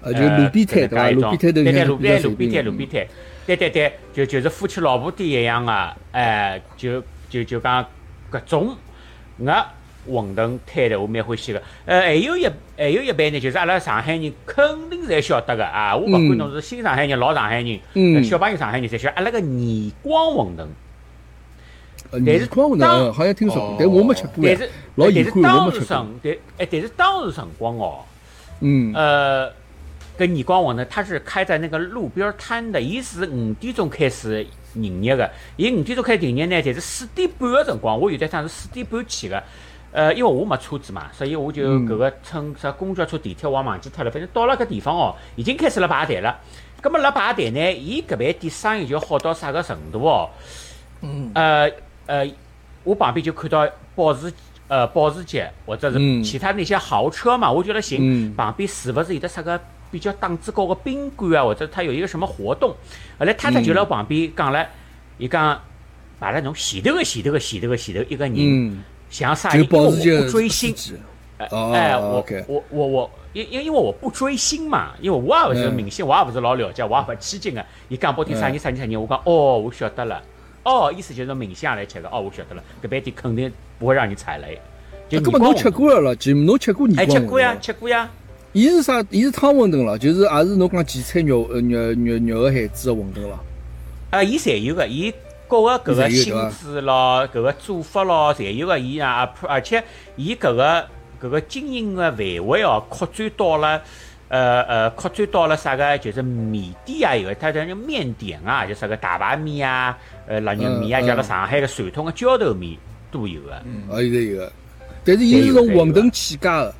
[0.00, 1.10] 呃，就路边摊对伐？
[1.10, 3.06] 路边摊对对路边路边摊路边摊。
[3.46, 7.84] 对对对，就就是夫妻老婆店一样的，哎，就就就讲
[8.30, 8.76] 搿种
[9.36, 9.64] 那
[10.08, 11.62] 馄饨摊的，我蛮欢喜个。
[11.84, 20.66] 呃，还有一还有一般呢，就是阿拉上海人肯定侪晓得个啊，我勿管侬是新上海人、老上海人，小朋友上海人侪晓得阿拉个年光馄饨。
[22.24, 24.44] 但是光馄饨好像听说过，但我没吃过。
[24.44, 28.04] 但是老但是当时辰，但哎，但是当时辰光哦，
[28.60, 29.52] 嗯，呃，
[30.18, 39.42] 搿年光王呢它是开在那个路边摊的，伊是五点钟开始营业的，伊五点钟开始营业呢，侪是四点半个辰光，我有在趟是四点半去的。
[39.92, 44.10] 呃，因为我没车子嘛，所以我就搿个乘啥公交车、地铁，我忘记脱了。
[44.10, 46.38] 反正到了搿地方哦，已经开始辣排队了。
[46.82, 50.28] 葛末辣排队呢，伊搿爿店生意就好到啥个程度哦？
[51.00, 51.30] 嗯。
[51.34, 51.70] 呃
[52.06, 52.30] 呃，
[52.84, 54.32] 我旁边就看到保时
[54.68, 58.34] 呃保时捷或者是其他那些豪车嘛，我觉得行。
[58.36, 59.58] 旁边是勿是有的啥个
[59.90, 61.44] 比较档次高个宾馆啊？
[61.44, 62.74] 或者他有一个什么活动？
[63.18, 64.66] 后来太太就辣旁边讲了，
[65.18, 65.60] 伊讲，
[66.18, 68.82] 摆了侬前头个前头个前头个前头一个人。
[69.08, 69.54] 像啥？
[69.54, 70.74] 因为我不追星，
[71.38, 77.64] 哎，我我我我，因因因为我不追星嘛，因为我也勿是明星，我也勿是老了解，我也勿起劲个。
[77.88, 80.20] 伊讲不听啥人啥人啥人，我讲哦，我晓得了。
[80.64, 82.08] 哦，意思就是明星也来吃个。
[82.08, 82.62] 哦，我晓得了。
[82.82, 84.60] 搿边店肯定不会让你踩雷。
[85.08, 87.06] 就根本侬吃过了了，就侬吃过年光？
[87.06, 88.10] 哎，吃过呀，吃过呀。
[88.56, 89.04] 伊是啥？
[89.10, 93.38] 伊是汤馄饨了，就是也是侬讲荠菜肉呃肉肉肉个馅子个馄饨了。
[94.08, 95.12] 啊，伊侪有个，伊。
[95.48, 99.84] 各个搿个性质咯，搿个做法咯，侪有个伊啊，而且
[100.16, 100.88] 伊搿个
[101.22, 103.80] 搿个经营个范围哦，扩展到了，
[104.28, 105.96] 呃呃，扩展到了啥个？
[105.98, 112.76] 就是面店啊，有个，它叫面点啊，就啥个大排面啊，呃，腊肉面啊，叫了上海个传统个浇头面
[113.12, 113.52] 都有个。
[113.66, 114.52] 嗯，啊，有个有个，
[115.04, 116.74] 但是伊是从馄饨起家个。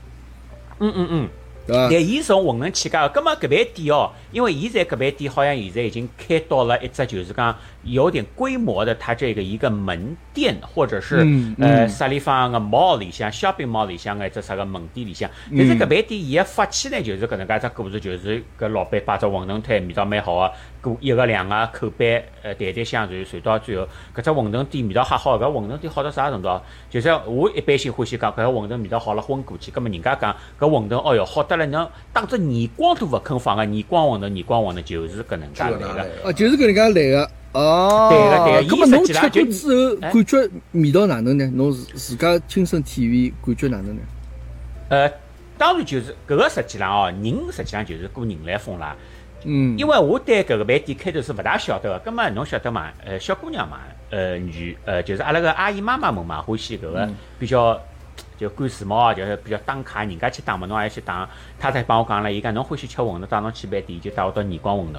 [0.80, 1.28] 嗯嗯嗯。
[1.68, 11.26] 但伊从混能起家个，葛末搿爿店哦，因为现在搿爿店好像现在已经开到了一只就是讲有点规模的，它这个一个门店或者是
[11.58, 15.28] 呃啥地方个 mall 里向，shopping mall 里向个一只啥个门店里向。
[15.50, 20.52] 但是搿爿店伊个发起呢，就是搿能介只故事，就是搿老板摆只馄饨摊，味道蛮好个，
[21.00, 26.60] 一个两个口碑，呃，代代相传，传到最后，搿只馄饨店味道还好，搿馄饨店好到啥程度？
[26.90, 36.06] 就是我一般性欢喜讲，搿个馄饨味道好了昏过去，葛末人家讲搿馄饨，哦哟，好得了，侬当只耳光都勿肯放个耳光馄饨，耳光馄饨就是搿能介来个。
[36.24, 37.30] 哦，就是搿能介来个。
[37.52, 38.08] 哦。
[38.10, 38.76] 对个对个。
[38.76, 41.50] 葛末侬吃过之后，感觉味道哪能呢？
[41.54, 44.02] 侬自自家亲身体会，感觉哪能呢？
[44.88, 45.10] 呃，
[45.58, 48.94] 当然就是搿个实际上哦，人实际上就是过人来疯啦。
[49.44, 52.90] 嗯，因为我对搿个饭店开头是勿大晓得个，葛末侬晓得嘛？
[53.04, 53.78] 呃，小姑娘嘛，
[54.10, 57.80] 呃，女，呃，就是阿拉个阿姨妈妈们嘛，欢喜搿个比较
[58.38, 61.28] 就赶时髦，就是比较打卡，人家去打嘛，侬也去打。
[61.58, 64.98] 太太帮我讲了，伊讲侬欢喜吃馄饨，带侬去饭店，就带我到年光馄饨，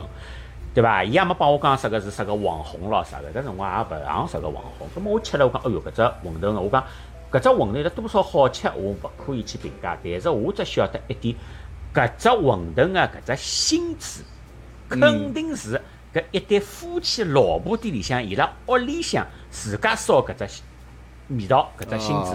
[0.74, 1.04] 对伐？
[1.04, 4.88] 伊也没帮我讲啥个是啥个网红咯啥个，搿辰光也勿像啥个网红。
[4.96, 6.84] 葛末我吃了，我讲，哎哟，搿只馄饨，我讲
[7.30, 11.36] 搿只馄饨有多少好吃，我勿可以去评价，但是我只晓得一点，
[11.98, 14.24] 搿只馄饨个搿只心子。
[14.88, 15.82] 肯定是
[16.14, 20.62] 搿一对夫妻老婆店里向，伊拉屋里向自家烧搿只
[21.30, 22.32] 味道，搿只心子，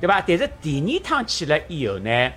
[0.00, 0.20] 对伐？
[0.26, 2.32] 但是第二趟去了以后呢，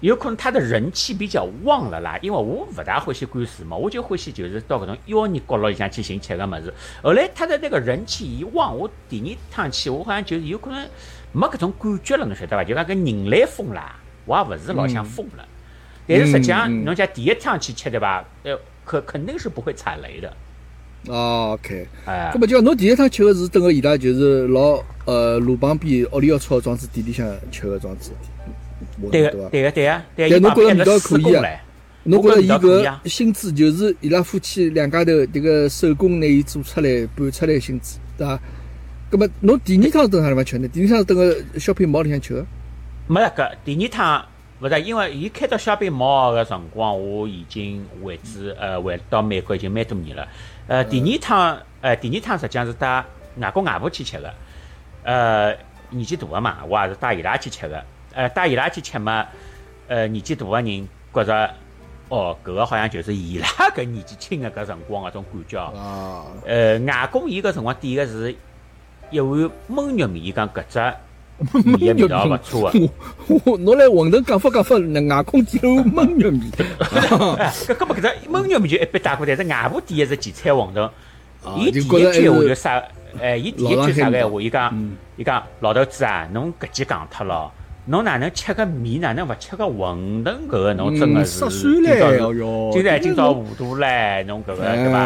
[0.00, 2.18] 有可能他的人气比较旺了啦。
[2.20, 6.74] 因为我勿大欢喜赶时髦，我就欢喜就是到搿种妖孽角落里向去寻吃个物事。
[7.02, 10.88] 后来他的那个人气一旺，我第二趟去，我好像就是有可能
[11.30, 12.64] 没搿种感觉了，侬晓得伐？
[12.64, 13.94] 就讲搿人来疯啦，
[14.24, 15.46] 我也勿是老想疯了。
[16.06, 18.24] 但是实际上，侬讲第一趟去吃对吧？
[18.42, 20.32] 呃，肯肯定是不会踩雷的。
[21.06, 28.12] 哦 OK，哎，那么就侬第一趟吃的是等个伊拉就是老呃路旁边屋里要炒庄子店里向吃的庄子。
[29.10, 30.40] 对个，对个，对个，对个。
[30.40, 31.44] 但侬觉着味道可以啊？
[32.04, 38.38] 侬觉着伊搿薪资就是伊拉夫妻两家头迭个手工拿伊做出来拌出来薪资，对伐？
[39.10, 40.68] 那么侬第二趟等啥地方吃呢？
[40.68, 42.44] 第二趟等个小品毛里向吃。
[43.06, 44.24] 没那个，第二趟。
[44.60, 50.26] 勿是，因为伊开到小品毛个辰光，我已经回至呃回到美国已经蛮多年了。
[50.68, 53.04] 呃，第二趟，呃，第二趟实际上是带
[53.38, 54.32] 外公外婆去吃个。
[55.02, 55.54] 呃，
[55.90, 57.84] 年纪大个嘛，我也是带伊拉去吃个。
[58.14, 59.26] 呃，带伊拉去吃嘛，
[59.88, 61.50] 呃，年纪大个人觉着，
[62.08, 65.58] 哦，搿个好像就是伊拉搿年纪轻个搿辰光搿种感觉。
[65.58, 66.26] 哦。
[66.46, 68.34] 呃，外公伊搿辰光点个是
[69.10, 70.94] 一碗焖肉面，伊讲搿只。
[71.78, 72.74] 面味道勿错啊！
[73.44, 76.50] 我侬来馄饨讲法讲法，那外公点了焖玉米。
[76.50, 80.90] 搿搿么搿只焖玉米就一般带过，但是外婆点的是荠菜馄饨。
[81.58, 82.82] 伊第一句闲话就啥？
[83.20, 84.40] 哎，伊第一句啥个闲话？
[84.40, 87.50] 伊讲，伊讲老头子啊，侬搿记讲脱了。
[87.86, 90.34] 侬哪能吃个面，哪能勿吃个馄饨？
[90.48, 92.32] 搿个侬真个是今朝
[92.72, 95.00] 今朝今朝糊涂唻，侬搿个对伐？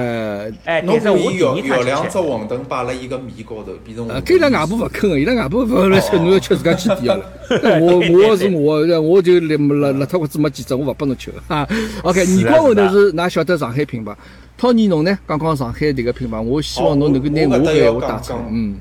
[0.65, 4.23] 哎，但是我第二趟两只馄饨摆辣伊个面高头，变成馄饨。
[4.23, 7.25] 搿伊拉外婆勿肯个，伊拉外婆勿来吃，侬要吃自家去点了。
[7.81, 7.99] 我
[8.31, 9.57] 我是我，我就辣
[9.91, 11.67] 辣辣脱裤子没几只，我勿拨侬吃 哈。
[12.05, 14.15] OK，年光馄饨是㑚晓得上海品牌
[14.57, 15.19] ，Tony 侬呢？
[15.27, 18.35] 刚刚上海迭个品牌，我希望侬能够拿我个闲话打出。
[18.49, 18.77] 嗯。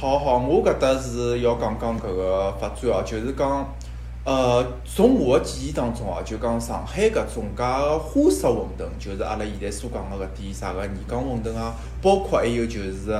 [0.00, 3.68] 好好，我搿搭是要讲讲搿个发展哦，就是讲，
[4.24, 13.10] 呃，从我个记忆当中哦，就讲上海搿种介个花式馄饨，就是阿拉现在所讲个搿点啥个泥缸馄饨啊，包括还有就是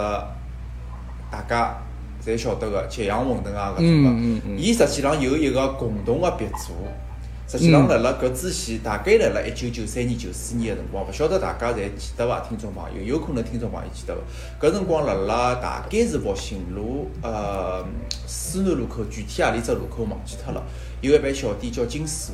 [1.31, 1.77] 大家
[2.25, 6.73] 侪晓得个揭阳馄饨啊搿种个，伊实际上有一个共同个鼻祖。
[7.51, 12.39] 实际上，辣辣搿之前，大概辣辣一九九三年、九四年个辰光，勿晓得大家侪记得伐？
[12.49, 14.21] 听众朋友，有可能听众朋友记得伐？
[14.69, 17.85] 搿辰光辣辣大概是复兴路呃
[18.25, 20.63] 思南路口，具体何里只路口忘记脱了。
[21.01, 22.31] 有一爿小店叫金师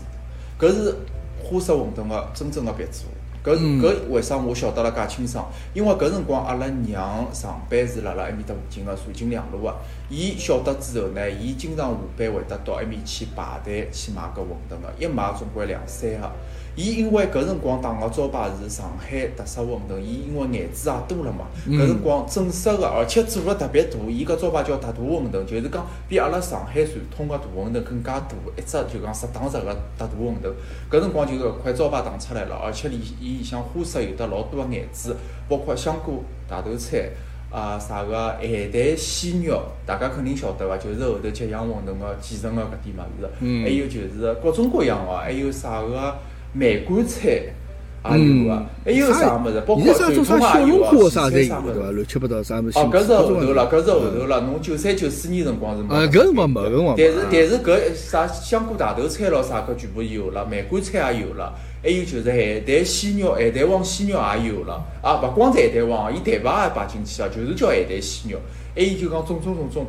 [0.61, 0.95] 傅，搿是
[1.43, 3.05] 花式馄饨个真正个鼻祖。
[3.47, 5.47] 搿搿为啥我晓得了介清爽？
[5.73, 9.73] 因为搿辰光阿拉娘上班是辣辣埃面搭附近个瑞金两路个，
[10.11, 16.29] 伊晓得之后呢，伊经常下班会得到埃面去排队去买搿馄饨个，一买总归两三盒。
[16.77, 30.53] 伊因为搿辰光打个招牌是上海特色馄饨，伊因为眼子也多了嘛，搿辰光正式个，而且做了特别大，伊搿招牌叫特大馄饨，就是讲比阿拉上海传统个大馄饨更加大，一只就讲适当实个特大馄饨。
[30.91, 35.17] 搿辰光就搿块招牌打出来了，而且里伊里向花色有得老多个眼子，
[35.49, 37.09] 包括香菇、大头菜
[37.51, 40.77] 啊，啥个咸蛋鲜肉，大家肯定晓得伐？
[40.77, 46.15] 就是后头吉祥馄饨个继承个搿点物事，还有就是各种各样个，还有啥个。
[46.57, 47.43] 梅干菜
[48.09, 49.61] 也有个，还有啥物事？
[49.67, 51.61] 包括传统啥也有个，啥对伐？
[51.91, 52.79] 乱七八糟啥物事？
[52.79, 54.41] 哦，搿是后头了，搿是后头了。
[54.43, 55.93] 侬九三九四年辰光是没。
[55.93, 64.83] 啊，搿辰光没，搿辰光但是但是搿啥香菇大头菜咯啥搿全部有了，梅干菜也有了，还有就是咸蛋鲜肉、咸蛋黄鲜肉也有了。
[65.03, 68.39] 啊，勿光是咸蛋黄，伊蛋白也摆进去了，就是叫咸蛋鲜肉。
[68.77, 69.87] 还有就讲种种种种，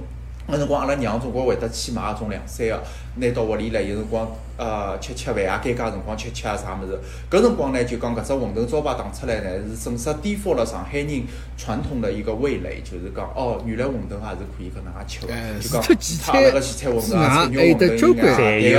[0.50, 2.82] 搿辰光阿拉娘总归会得去买种两三个，
[3.20, 4.28] 拿到屋里来，有辰光。
[4.60, 7.00] 呃，吃吃饭啊，尴尬辰光吃吃啊，啥物事？
[7.30, 11.22] 搿辰光呢，就讲搿只馄饨招牌打出来呢，是正式颠覆了上海人
[11.56, 15.84] 传统的一个味蕾，就是讲哦，原来馄饨也是可以搿能介吃个，就讲
[16.26, 17.78] 他那个荠菜馄饨啊，菜肉馄饨啊，对个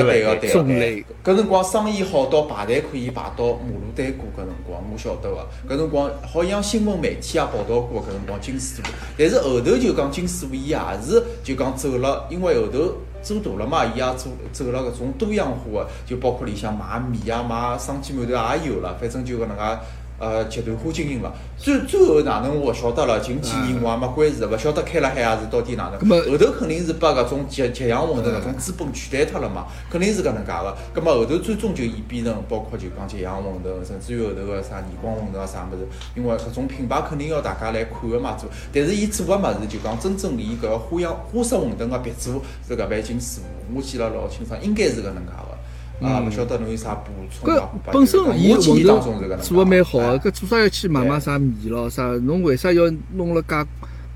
[0.03, 1.33] 对个对个。
[1.33, 5.47] 搿辰光生意好到排队可以排到马路对过，搿辰光我晓得个。
[5.73, 8.89] 搿辰光好像新闻媒体也报道过，搿辰光金师傅。
[9.17, 12.97] 但是后头就讲金师傅伊也是就讲走了，因为后头。
[13.23, 19.79] 做大了嘛，伊也做走了搿种多样化个，就包括里向卖米啊、卖生煎馒头也有了，反正就搿能介。
[20.19, 23.21] 呃，集团化经营了，最最后哪能我晓得了？
[23.21, 26.11] 近几年我也没关注，勿晓得开了海还是到底哪能？
[26.29, 30.77] 后头肯定是把搿种揭揭阳馄饨搿种资本取代脱了嘛，肯定是搿能介个。
[30.93, 38.51] 葛末后头最终就演变成，包括就讲揭阳馄饨，甚至于后头个啥逆光馄饨啊啥物事，因为搿种品牌肯定要大家来看个嘛做。
[38.73, 45.58] 但是伊做个物事就讲真正以搿个花样花式馄饨个鼻祖是搿爿金师傅，我记了老清爽，应该是搿能介个。
[46.01, 52.07] 啊，勿晓得侬有啥补充搿本身伊馄饨做个蛮好个，搿做啥要去买买啥米咯啥？
[52.23, 52.85] 侬为啥要
[53.15, 53.55] 弄了介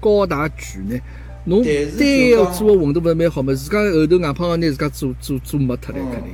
[0.01, 0.97] 高大全呢？
[1.45, 3.53] 侬单要做个馄饨勿是蛮好嘛？
[3.53, 6.33] 自家后头硬胖个拿自家做做做没脱唻，肯定。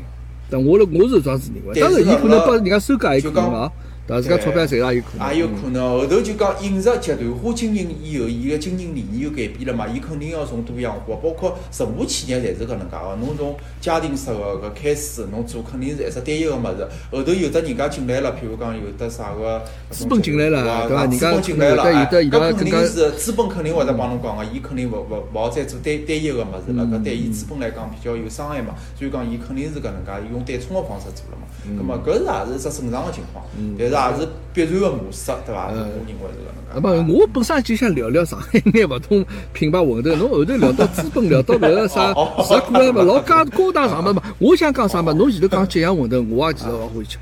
[0.51, 1.81] 但我了，我是这样子认为。
[1.81, 3.73] 当然，伊可能帮人家收割也可能啊。
[4.09, 5.35] 但自家钞票赚也有可能。
[5.35, 13.16] 也有可能，后头就讲饮食集团化经营以后，伊个经营理念又改变了嘛，伊肯定要从多样化，包括任何企业侪是搿能介个。
[13.21, 16.88] 侬从家庭式个搿开始，侬做肯定是一只单一个物事。
[17.11, 21.07] 后头有的人家进来了，譬如讲有得啥个资本进来了，对伐？
[21.07, 26.83] 资本进来了，搿肯定是资本肯定会得帮侬讲个，伊肯定勿勿勿好再做单单一个物事了。
[26.85, 31.47] 搿对伊资本来讲比较有伤害嘛，所以讲伊肯定是搿能介用对冲个方式做了嘛。
[31.77, 33.44] 葛末搿是也是只正常个情况，
[33.79, 33.98] 但是。
[33.99, 35.69] 也是必然个模式，对伐？
[35.69, 37.13] 我认为是搿能介。
[37.13, 42.09] 我本身就想聊聊上海眼勿同品牌馄饨，侬后头聊到资本，聊到搿个啥，
[42.45, 44.23] 实可能勿老高高大上嘛嘛。
[44.39, 45.13] 我想讲啥嘛？
[45.13, 47.19] 侬前头讲吉祥馄饨，我也其实老欢喜吃。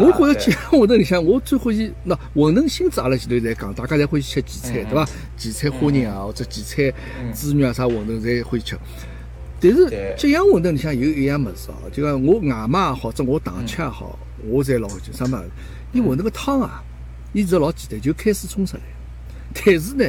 [0.00, 5.06] 我觉着吉祥馄饨里向，我最欢喜那馄饨性质，阿拉前头在讲，大家侪欢喜吃荠菜，对伐？
[5.36, 6.92] 荠菜花仁啊，或者荠菜
[7.34, 8.78] 猪肉啊，啥馄饨侪欢喜吃。
[9.60, 15.42] 但是吉祥馄饨里向有一样物事哦，就讲我外卖也好，者我堂吃也好，我侪老欢喜啥嘛？
[15.96, 16.84] 伊馄饨个汤啊，
[17.32, 18.82] 伊是老简单，就开水冲出来。
[19.54, 20.04] 但是呢，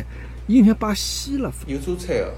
[0.45, 1.73] 伊像把稀了分。
[1.73, 2.34] 有做菜个。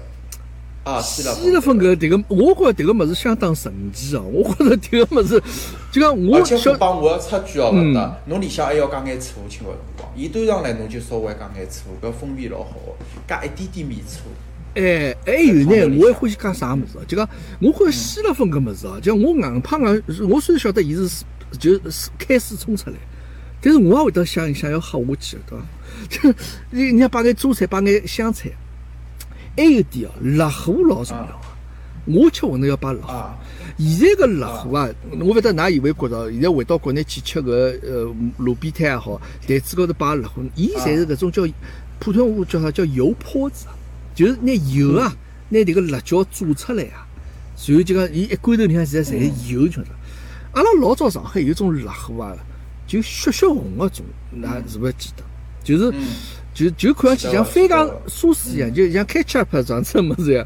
[0.84, 4.22] 啊，稀了稀了分搿迭个，我觉着迭个物事相当神奇哦。
[4.32, 5.42] 我觉着迭个物事，
[5.90, 6.38] 就讲我。
[6.38, 12.76] 而且帮我要插句哦，勿得，侬里向还要加眼醋，吃个辰光，伊端上来侬就稍微加眼醋，搿风味老好，
[13.26, 14.20] 加一点点米醋。
[14.76, 17.28] 哎，还有呢，我还欢喜加啥物事哦就讲
[17.60, 21.24] 我觉着稀了分搿物事哦，就我硬胖硬，我虽然晓得伊是
[21.58, 22.96] 就是开水冲出来。
[23.60, 25.64] 但是我也会得想一想要喝下去，对伐？
[26.08, 26.34] 就
[26.70, 28.50] 你你要摆眼榨菜，摆眼香菜，
[29.56, 31.40] 还有点哦，辣糊老重要。
[32.06, 33.14] 我吃馄饨要摆辣糊。
[33.78, 34.88] 现在个辣糊啊，
[35.20, 41.46] 我勿得㑚以为觉着，现在回到国内去吃个呃路边摊也好，台子高头摆辣糊，伊侪是搿种叫
[41.98, 43.66] 普通话叫啥叫油泼子。
[44.12, 45.14] 就是拿油啊，
[45.50, 47.06] 拿迭个辣椒做出来啊，
[47.66, 49.88] 然后就讲伊一罐头里向现在侪是油，晓得。
[50.52, 52.36] 阿拉老早上海有种辣货啊，
[52.90, 54.04] 就血血红个种，
[54.42, 55.22] 㑚是勿是记得？
[55.62, 55.94] 就是
[56.52, 60.44] 就就看上去像番茄沙司一样，就像 ketchup 这样子样。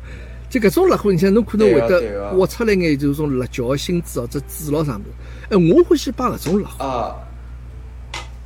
[0.50, 5.08] 就搿种辣货，你像侬可能会得挖出来眼，就是种辣椒芯子哦，这籽咯啥物事。
[5.48, 6.84] 哎，我欢喜摆搿种辣货。
[6.84, 7.16] 啊，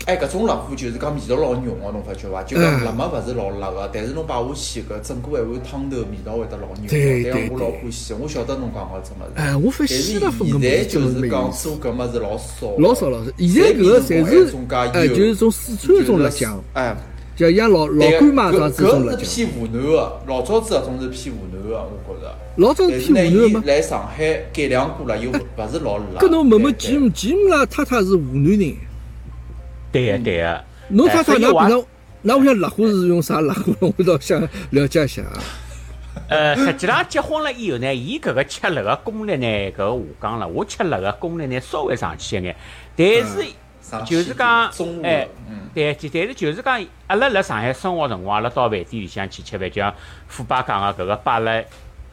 [0.09, 2.43] 哎，搿种辣货就是讲味道老浓个，侬发觉伐？
[2.43, 6.87] 就讲辣么勿是老辣个，但是侬摆下去搿整个一碗汤头味道会得老浓。
[6.89, 7.51] 对对对。
[7.51, 9.33] 我老欢喜，我晓得侬讲个种物事。
[9.35, 12.75] 哎，我发现现在就是讲做搿物事老少。
[12.79, 16.59] 老少老少，现在搿个侪是哎，就是种四川种辣酱。
[16.73, 16.97] 哎。
[17.37, 19.23] 就像老老干妈这样子种辣酱。
[19.23, 22.35] 搿是偏湖南个，老早子搿种是偏湖南个，我觉着。
[22.57, 23.63] 老早偏湖南吗？
[23.67, 25.35] 来上海改良过了，又勿
[25.71, 26.19] 是老辣。
[26.19, 28.75] 搿侬问问吉姆，吉姆拉太太是湖南人。
[29.93, 30.65] 对个对个。
[30.89, 31.85] 侬太太那平常，
[32.23, 33.73] 那我想辣货是用啥辣货？
[33.97, 35.39] 我倒想了解一下啊。
[36.29, 40.49] 呃，实际上结婚了以后呢，伊搿个吃辣个功力呢，搿个下降了。
[40.49, 42.57] 我吃辣个功力呢，稍微上去一眼，
[42.97, 43.45] 但是。
[44.05, 44.71] 就是讲，
[45.03, 45.27] 哎，
[45.73, 49.95] 对，但是就是讲，阿拉辣上海生活辰光，阿拉到饭店里向去吃饭，就像
[50.27, 51.65] 富爸讲个搿个摆了，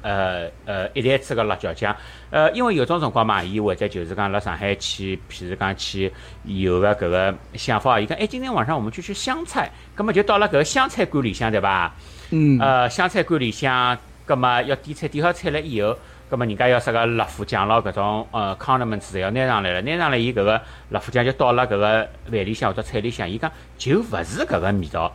[0.05, 1.95] 呃呃，一台子个辣椒酱，
[2.29, 6.11] 呃，因为有种辰光嘛，伊或者就是讲辣上海去，譬如讲去
[6.43, 11.91] 有个搿个想法，伊讲，哎，今天晚上我们去吃湘菜，葛末就到了搿个湘菜馆里向，对伐？
[12.29, 12.59] 嗯。
[12.59, 13.97] 呃，湘菜馆里向，
[14.27, 15.97] 葛末要点菜，点好菜了以后。
[16.27, 25.13] 葛么人家要啥个辣糊酱咯，搿种呃 condiments 侪要拿上来了，拿上来伊搿个辣糊酱就倒辣搿个饭里向或者菜里向，伊讲就勿是搿个味道。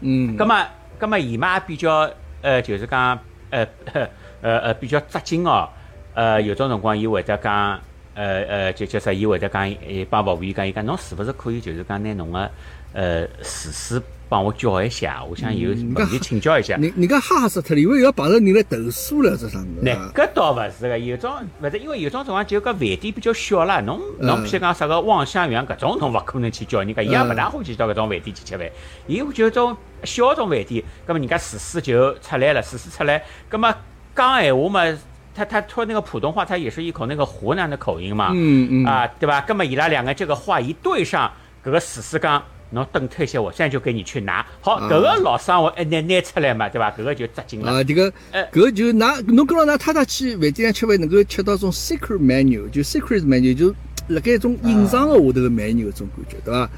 [0.00, 0.36] 嗯。
[0.36, 0.66] 葛么
[0.98, 2.10] 葛么伊嘛比较
[2.42, 3.18] 呃就是讲
[3.54, 3.68] 呃
[4.42, 5.68] 呃呃比较扎劲哦。
[6.14, 7.80] 呃有种辰光伊会得讲
[8.14, 9.12] 呃呃就叫啥？
[9.12, 12.50] 伊会得讲伊帮服务员讲，伊讲侬是勿是可以就是讲拿侬个
[12.94, 14.02] 呃厨师。
[14.26, 16.76] 帮我教一下，我想有问题请教一下。
[16.76, 19.76] 你你讲哈哈死脱了，以为要碰着人来投诉了，这上面。
[19.82, 21.30] 那搿倒勿是个，有种
[21.62, 28.68] 勿是因为有种辰光就搿饭店比较小了，侬侬譬如讲啥个望湘园搿种，侬勿可能去叫人家，伊也勿大欢喜到搿种饭店去吃饭。
[29.06, 33.72] 伊就种小种饭店，葛末人家厨师就出来了，厨师出来，葛末
[34.16, 34.98] 讲闲话嘛，
[35.34, 39.42] 他他说那个普通话，他也是一口那个湖南的口音嘛，嗯嗯，啊对吧？
[39.42, 41.30] 葛末伊拉两个这个话一对上，
[41.64, 42.42] 搿个厨师讲。
[42.74, 44.44] 侬等退些，我现在就给你去拿。
[44.60, 46.90] 好，搿个老生活一拿拿出来嘛，对伐？
[46.90, 47.72] 搿个就扎劲了。
[47.72, 48.12] 啊，这个，
[48.52, 53.74] 搿就拿侬跟牢㑚太太去饭店吃饭，能够吃到种 secret menu，就 secret menu 就
[54.08, 56.70] 辣盖一种隐藏个下头个 menu 种感觉，对伐？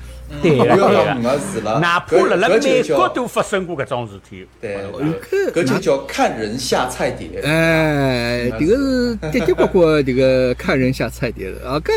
[0.43, 4.47] 对个， 对个，哪怕辣辣美国都发生过搿种事体。
[4.61, 4.77] 对，
[5.53, 7.41] 搿就叫看人下菜碟。
[7.43, 11.79] 哎，迭个是的的确确迭个看人下菜碟的啊。
[11.81, 11.93] 搿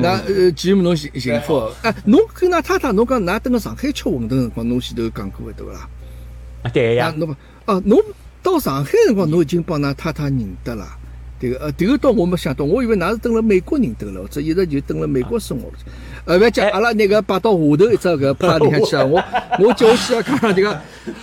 [0.00, 1.70] 那呃，吉姆侬幸幸福。
[1.82, 5.88] 哎，侬跟㑚太太，侬讲㑚蹲辣上海吃馄饨辰光，侬前头讲过对勿啦？
[6.62, 7.12] 啊，对呀。
[7.16, 7.34] 侬
[7.66, 7.98] 哦，侬
[8.42, 10.86] 到上海辰光，侬已经帮㑚太太认得了。
[11.40, 15.74] 迭个呃，迭个倒我没想到，我以为㑚是蹲辣美国认得了，或者一直就蹲辣美国生活了。
[16.26, 19.04] 呃，勿要讲，阿拉那个摆到下头一只个趴里向去啊！
[19.06, 19.24] 我
[19.58, 20.78] 我叫下去啊，讲这个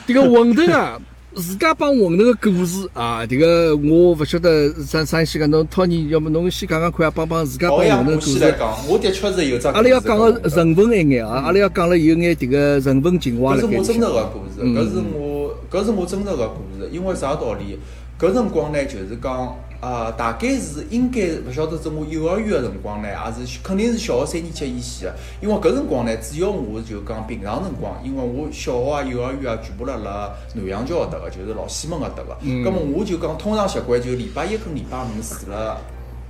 [0.08, 1.00] 这个馄饨啊，
[1.36, 8.56] 自家帮馄饨个故事啊，这个我勿晓得啥啥西个，侬托尼，要么侬先讲讲看啊，帮帮自家帮馄饨故事。
[8.90, 9.68] 我的确是有只。
[9.68, 13.62] 阿拉要讲个成分一眼啊，阿拉要讲了有眼迭个成分情怀了。
[13.62, 17.78] 搿是我真实个故事，搿是我搿是我真实个故事，因为啥道理？
[18.20, 19.56] 搿辰光呢，就是讲。
[19.80, 25.16] 啊，大概是应该勿晓得，是我幼儿园个辰光呢，也是肯定是小学三年级以前个。
[25.40, 32.36] 因为搿辰光呢，主要我就讲平常辰光，因为我小学啊、幼儿园啊，全部辣辣南洋桥搭个，就是老西门搿搭个。
[32.42, 32.64] 嗯。
[32.64, 35.78] 葛末我就讲，通常习惯就礼拜一跟礼拜五住辣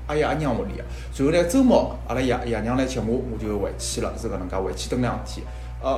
[0.07, 0.83] 阿爷阿娘屋里个。
[1.23, 5.45] 然后呢，周末阿拉爷爷娘来接我，我就回去了，是搿能介回去蹲两天。
[5.81, 5.97] 呃。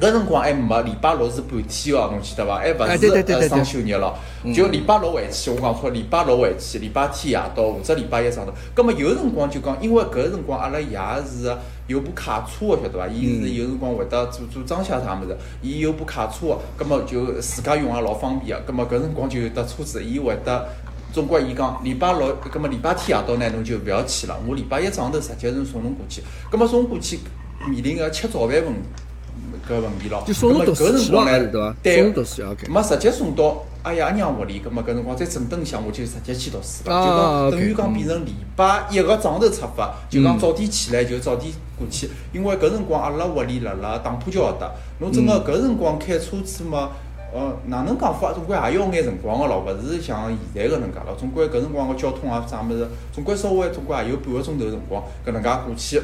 [0.00, 2.56] 搿辰光还没礼拜六是半天哦，侬记得伐？
[2.58, 4.18] 还勿是呃双休日咯，
[4.52, 5.50] 就礼拜六回去。
[5.52, 8.52] 我讲错，礼拜六回去，礼拜天夜到或者礼拜一上头。
[8.74, 13.06] 葛末有辰光就讲，因为搿辰光阿拉爷是有部卡车个，晓得伐？
[13.06, 18.64] 伊是有辰光会得做做装修啥物事，伊有部卡车个，葛末就自家用也老方便个。
[18.66, 20.68] 葛末搿辰光就有得车子，伊会得，
[21.12, 24.36] 总归伊讲礼拜六，葛末礼拜天夜到呢，侬就勿要去了。
[24.44, 26.20] 我礼拜一早头直接是送侬过去。
[26.50, 27.20] 葛末送过去
[27.68, 28.80] 面临个吃早饭问题。
[29.68, 31.60] 搿问题咯，咁么搿辰光呢，对。
[31.60, 31.76] 伐？
[31.82, 46.90] 对，没直接送到阿爷阿娘屋里，咁么搿辰光再整顿一下，我就直接去读书了，就讲等于讲变成礼拜一个早头出发，就讲早点起来就早点过去，因为搿辰光阿拉屋里辣辣打浦桥搭，侬真个搿辰光开车子嘛，
[47.34, 48.32] 呃，哪能讲法？
[48.32, 56.02] 总归也要眼辰光个咯，勿是像现在搿能介咯，总归搿辰光个交通啊啥物事，总归稍微总归也有半个钟头辰光，搿能介过去。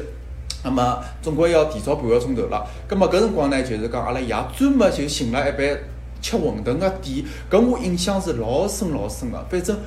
[0.63, 2.65] 那么总归要提早半个钟头了。
[2.89, 5.77] 那么搿辰光呢，就是讲阿拉爷专门就寻了一爿
[6.21, 9.43] 吃馄饨个店，搿我印象是老深老深个。
[9.49, 9.77] 反正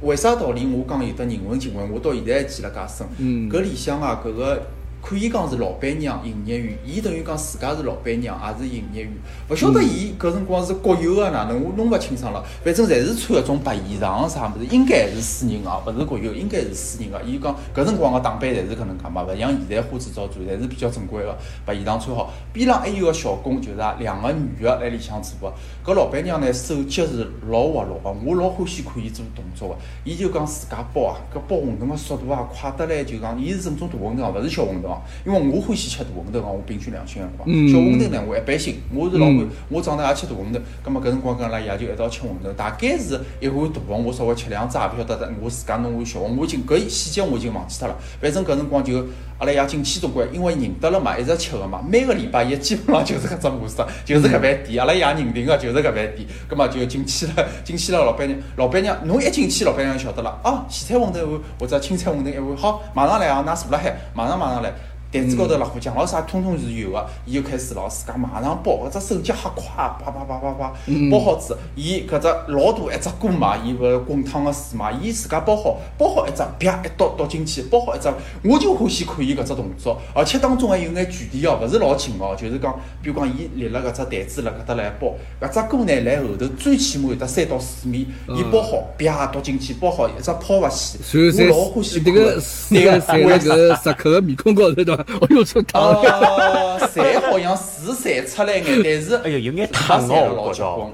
[0.00, 3.06] 为啥道理我讲有的人文情怀，我到现在还记了介深。
[3.18, 4.62] 嗯，搿里向啊，搿个。
[5.04, 9.12] 可以讲是老板娘营业员，伊等于讲自家是老板娘，也是营业员。
[9.50, 12.42] 勿晓得伊搿辰光是国有个哪能，我弄勿清爽了。
[12.64, 17.20] 反正侪是穿搿种白衣裳啥物事，应该是私人个，勿是国有，应该是私人个。
[17.20, 21.36] 伊讲搿辰光个打扮侪是搿能介嘛，勿像现在花枝招展，侪是比较正规个
[21.66, 22.32] 白衣裳穿好。
[22.54, 25.54] 边浪还有个小工，就是啊两个女个辣里向做个。
[25.84, 29.76] 搿老板娘呢手脚是老滑落个，我老欢喜看伊做动作个。
[30.02, 34.93] 伊就讲自家包啊，搿包馄饨个速度啊快得来，就讲伊是正宗大馄饨，勿是小馄饨。
[35.24, 37.46] 因为我欢喜吃大馄饨啊，我平均两千块。
[37.46, 38.76] 小馄饨呢，我一般性。
[38.92, 40.60] 我是老欢，我长大也吃大馄饨。
[40.82, 47.96] 葛末搿辰光跟阿拉爷就一道吃馄饨，大概是一碗大馄，我稍微吃两只，也勿晓得我自家弄碗小馄，我已经搿细节我已经忘记脱了。
[48.20, 49.04] 反正搿辰光就
[49.44, 51.84] 阿拉爷进去总归，因为认得了嘛，一直吃个嘛。
[51.86, 54.78] 每个礼拜一基本上就是搿只模式，就是搿饭店。
[54.78, 56.26] 阿拉爷认定个就是搿饭店。
[56.48, 60.40] 葛末就进去了， 进去了老板娘，老板娘侬一进去，老板娘就晓得了。
[60.42, 64.72] 哦，咸菜馄饨一碗或者青菜馄饨一碗，好，马上来啊，㑚坐辣海，马上马上来。
[65.14, 70.72] 台子高头辣火酱咾啥，通通是有个，伊就开始咯，自家马上包，搿只手脚还快，啪啪啪啪啪，
[71.08, 78.08] 包好子，伊搿只老大一只锅嘛，伊勿是滚烫个水嘛，伊自家包好，包好一只，啪一倒倒进去，包好一只，
[78.42, 91.00] 我就欢喜看伊搿只动作，而且当中还有眼距离哦，勿是老近哦，就是讲，比如讲伊立辣搿只台子辣搿搭来包，搿只锅呢辣后头最起码有得三到四米，伊包好，啪倒进去，包好一只抛物线，
[91.48, 95.03] 我老欢喜看，迭个那个在那个食客个面孔高头对伐？
[95.20, 96.78] 哦哟，出汤了！
[96.88, 100.92] 菜好像是散出来眼，但是哎哟，有眼烫哦，老结棍。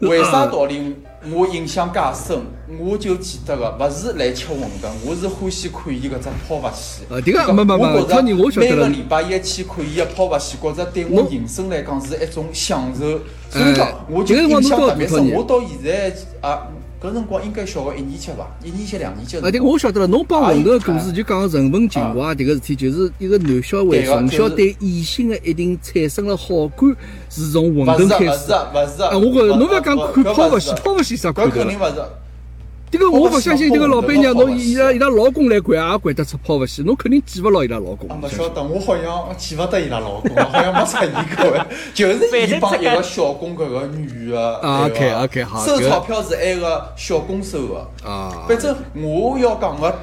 [0.00, 0.94] 为啥道理？
[1.32, 2.38] 我印象介深，
[2.78, 7.06] 我就记得个，勿是来吃馄饨，我是欢喜看伊搿只抛物线。
[7.08, 7.84] 呃，迭个没没没，
[8.34, 13.18] 我觉着每个礼拜一去看伊个抛物线，觉着对我人生来讲是一种享受。
[13.50, 15.32] 所以讲，我就印象特别深。
[15.32, 16.68] 我到现在啊。
[16.98, 18.48] 搿辰光应该小学一年级伐？
[18.64, 19.36] 一年级、两年级。
[19.36, 20.06] 啊，迭个我晓得了。
[20.06, 26.96] 侬帮馄饨的故事就讲个人文情怀，迭个事体就是一个男小孩从小对异性的一定产生了好感，
[27.28, 28.30] 是从馄饨开始。
[28.30, 29.02] 勿是，勿是。
[29.02, 31.56] 啊，我觉着侬勿要讲看抛物线，抛物线啥看头？
[31.56, 32.02] 搿肯定勿是。
[32.88, 38.08] 这个我不相信，这个老板娘侬伊拉伊拉老公来管也管得出泡不戏，侬肯定记勿牢伊拉老公。
[38.08, 41.66] 勿晓得，我好像记勿得伊拉老公，好像没出现过。
[41.92, 44.58] 就是伊帮一个小工搿个女的。
[44.60, 45.66] 啊，OK OK 好。
[45.66, 48.08] 收钞票是埃个小工收的。
[48.08, 48.44] 啊。
[48.48, 49.98] 反正我要讲个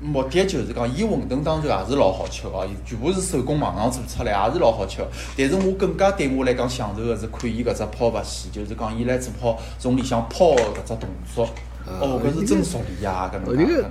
[0.00, 4.98] 目的就是讲，伊馄饨当然也是老好吃个，全部是手工网上做出来，也是老好吃。
[5.36, 11.48] 但是我更加对我来讲享受个是看伊搿只泡勿死，就是讲伊来做泡从里向泡搿只动作。
[11.86, 13.30] 哦，搿是真熟练呀！
[13.32, 13.84] 搿能介，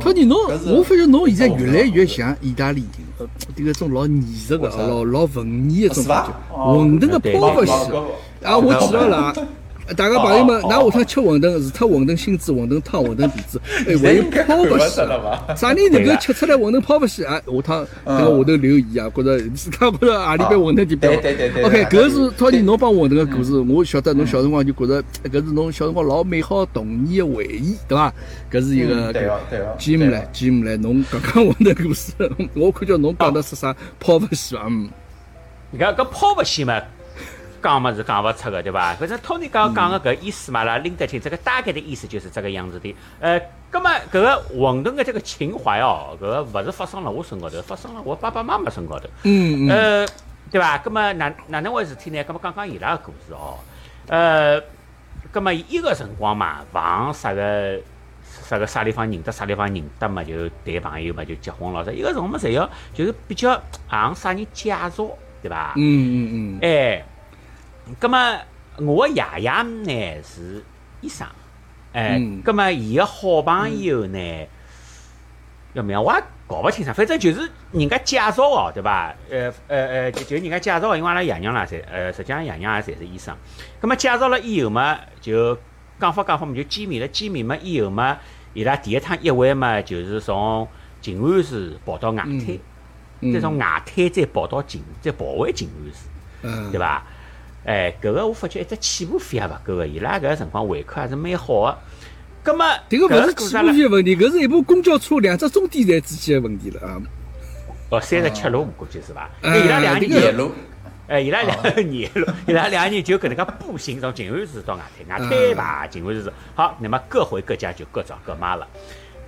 [0.00, 0.36] 托尼侬，
[0.76, 2.84] 我发觉侬现在越来越像意大利
[3.18, 6.32] 人，迭个种老艺术个、老老文艺个种感觉。
[6.52, 7.72] 馄饨个泡勿西，
[8.44, 9.32] 啊，我记牢了。
[9.96, 14.96] 大家朋友们，㑚下趟吃馄饨，除脱馄饨心子、馄饨汤、馄饨皮子， 哎，还有泡勿西。
[15.56, 17.36] 啥人能够吃出来馄饨泡勿西啊？
[17.36, 21.10] 下趟迭个下头留言啊，觉着自家觉着何里边馄饨店比较
[21.62, 21.68] 好。
[21.68, 28.12] OK，搿是托尼侬帮馄饨个故事，我晓得侬小辰光就觉着搿是侬小辰光老美好童年个回忆，对伐？
[28.50, 29.12] 搿是一个。
[29.12, 29.74] 对哦，对哦。
[29.78, 32.12] 吉姆来，吉姆来，侬讲讲馄饨故事，
[32.54, 34.64] 我看叫侬讲的是啥泡勿西啊？
[34.68, 34.88] 嗯。
[35.70, 36.78] 你看搿泡勿西嘛？
[37.62, 38.94] 讲嘛是讲勿出个，对伐？
[38.94, 41.20] 反正托尼刚刚讲个搿意思嘛，拉拎得清。
[41.20, 42.94] 这个大概的意思就是这个样子的。
[43.20, 43.40] 呃，
[43.70, 49.08] 葛么搿个混沌的这个情怀哦，搿个勿是发生了我身高头，发生了我爸爸妈妈身高头。
[49.24, 49.70] 嗯嗯。
[49.70, 50.06] 呃，
[50.50, 50.78] 对伐？
[50.78, 52.22] 葛么哪哪能回事体呢？
[52.24, 53.58] 葛么讲讲伊拉个故事哦。
[54.08, 54.60] 呃，
[55.30, 57.78] 葛么伊个辰光嘛，往啥个
[58.24, 61.92] 啥个啥地方认得啥地方认得嘛，就谈朋友嘛，就结婚了。
[61.92, 64.90] 伊个辰光嘛，侪要就是比较行啥人介绍，
[65.42, 65.74] 对伐？
[65.76, 66.58] 嗯嗯嗯。
[66.62, 67.04] 哎。
[68.00, 68.40] 咁么，
[68.78, 70.64] 我爷爷呢是
[71.00, 71.26] 医生，
[71.92, 74.46] 哎，咁么伊个好朋友呢，
[75.72, 79.14] 要么我也搞勿清爽，反正就是人家介绍哦，对伐？
[79.30, 83.36] 呃呃呃，就就人家介绍，因为阿拉爷娘啦，侪呃，实际上爷娘也侪是医生。
[83.80, 85.56] 咁么介绍了以后嘛，就
[86.00, 87.08] 讲法讲法嘛，就见面了。
[87.08, 88.18] 见面嘛以后嘛，
[88.54, 90.66] 伊拉第一趟约会嘛，就是从
[91.00, 97.02] 静安寺跑到外滩，再从外滩再跑到静，再跑回静安寺，对伐？
[97.68, 101.78] 哎，搿个我发觉一只起步费也勿够个，伊拉搿个辰光胃口还是蛮好个。
[102.42, 106.96] 葛末迭个勿是起步费问题，搿是一部公交车两只终点站之间个问题了啊。
[107.90, 109.28] 哦，三十七路估计是伐？
[109.42, 110.50] 伊拉两个人，路，
[111.08, 116.32] 哎，伊拉两个人路，伊拉两个人就搿能介步行从静安寺到外滩，外滩吧，静安寺。
[116.54, 118.66] 好，那么各回各家就各找各妈了。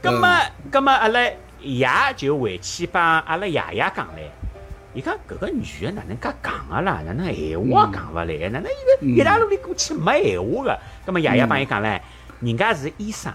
[0.01, 0.27] 葛末，
[0.71, 1.21] 葛末阿拉
[1.61, 1.87] 爷
[2.17, 4.21] 就回去帮阿拉爷爷讲唻。
[4.93, 7.01] 伊讲搿个女的哪能介讲个啦？
[7.07, 8.49] 哪能闲话也讲勿来？
[8.49, 10.79] 哪能一个一大路里过去没闲话个？
[11.07, 12.01] 葛末爷爷帮伊讲唻，
[12.41, 13.33] 人家是医生，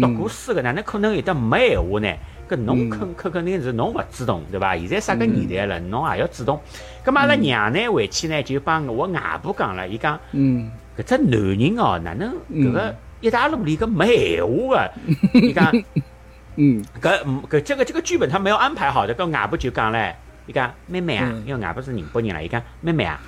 [0.00, 2.08] 读过书个，哪能可能有得没闲话呢？
[2.48, 4.76] 搿侬肯肯肯定是侬勿主动，对伐？
[4.76, 6.60] 现在啥个年代了，侬也要主动。
[7.04, 15.38] 葛末阿拉娘呢回去呢就帮我外婆讲了，伊讲，嗯搿只男人哦，哪能搿个一大路里搿没闲话个？
[15.40, 15.72] 伊讲，
[16.54, 17.20] 嗯，搿
[17.50, 20.14] 搿这个这个剧本他没有安排好的，搿外婆就讲唻。
[20.48, 22.40] 伊讲妹妹啊，因为外婆是宁波人啦。
[22.40, 23.20] 伊讲妹妹啊，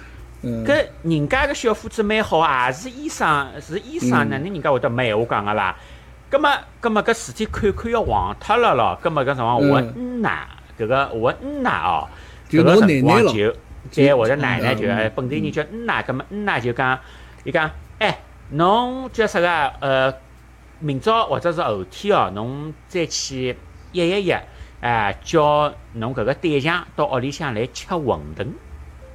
[0.43, 5.77] 搿人家个小伙子蛮好啊，是医生，是医生，哪能人家会得没闲话讲个啦？
[6.31, 6.51] 葛末
[6.81, 8.99] 葛末搿事体看看要黄脱了咯。
[9.03, 10.47] 葛末搿辰光我嗯呐，
[10.79, 12.09] 搿个我嗯呐哦，
[12.49, 13.55] 搿个辰光就
[13.93, 16.99] 对我的奶奶就本地人叫嗯呐，葛末嗯呐就讲，
[17.45, 18.19] 伊讲哎，
[18.51, 19.49] 侬叫啥个？
[19.81, 20.15] 呃，
[20.79, 23.55] 明朝或者是后天哦，侬再去
[23.93, 24.43] 约一约。
[24.81, 28.47] 哎，叫侬搿个对象到屋里向来吃馄饨。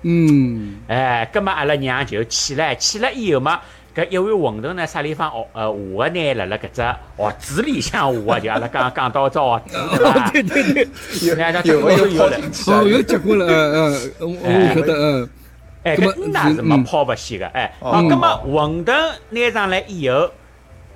[0.04, 0.76] 嗯。
[0.88, 3.60] 哎，葛末阿拉娘就去了，去了以后嘛，
[3.96, 6.34] 搿一碗馄饨呢，啥地方哦呃画个呢？
[6.36, 6.82] 辣辣搿只
[7.18, 10.30] 盒子里向画个，就阿拉刚刚到只盒子，对伐？
[10.30, 10.88] 对对对。
[11.24, 12.38] 有有有有了。
[12.68, 15.30] 哦，有结过了，嗯嗯，我晓得，嗯。
[15.84, 17.74] 哎，搿那是没抛勿死个，哎。
[17.80, 18.94] 好，葛末馄饨
[19.30, 20.30] 拿上来以后。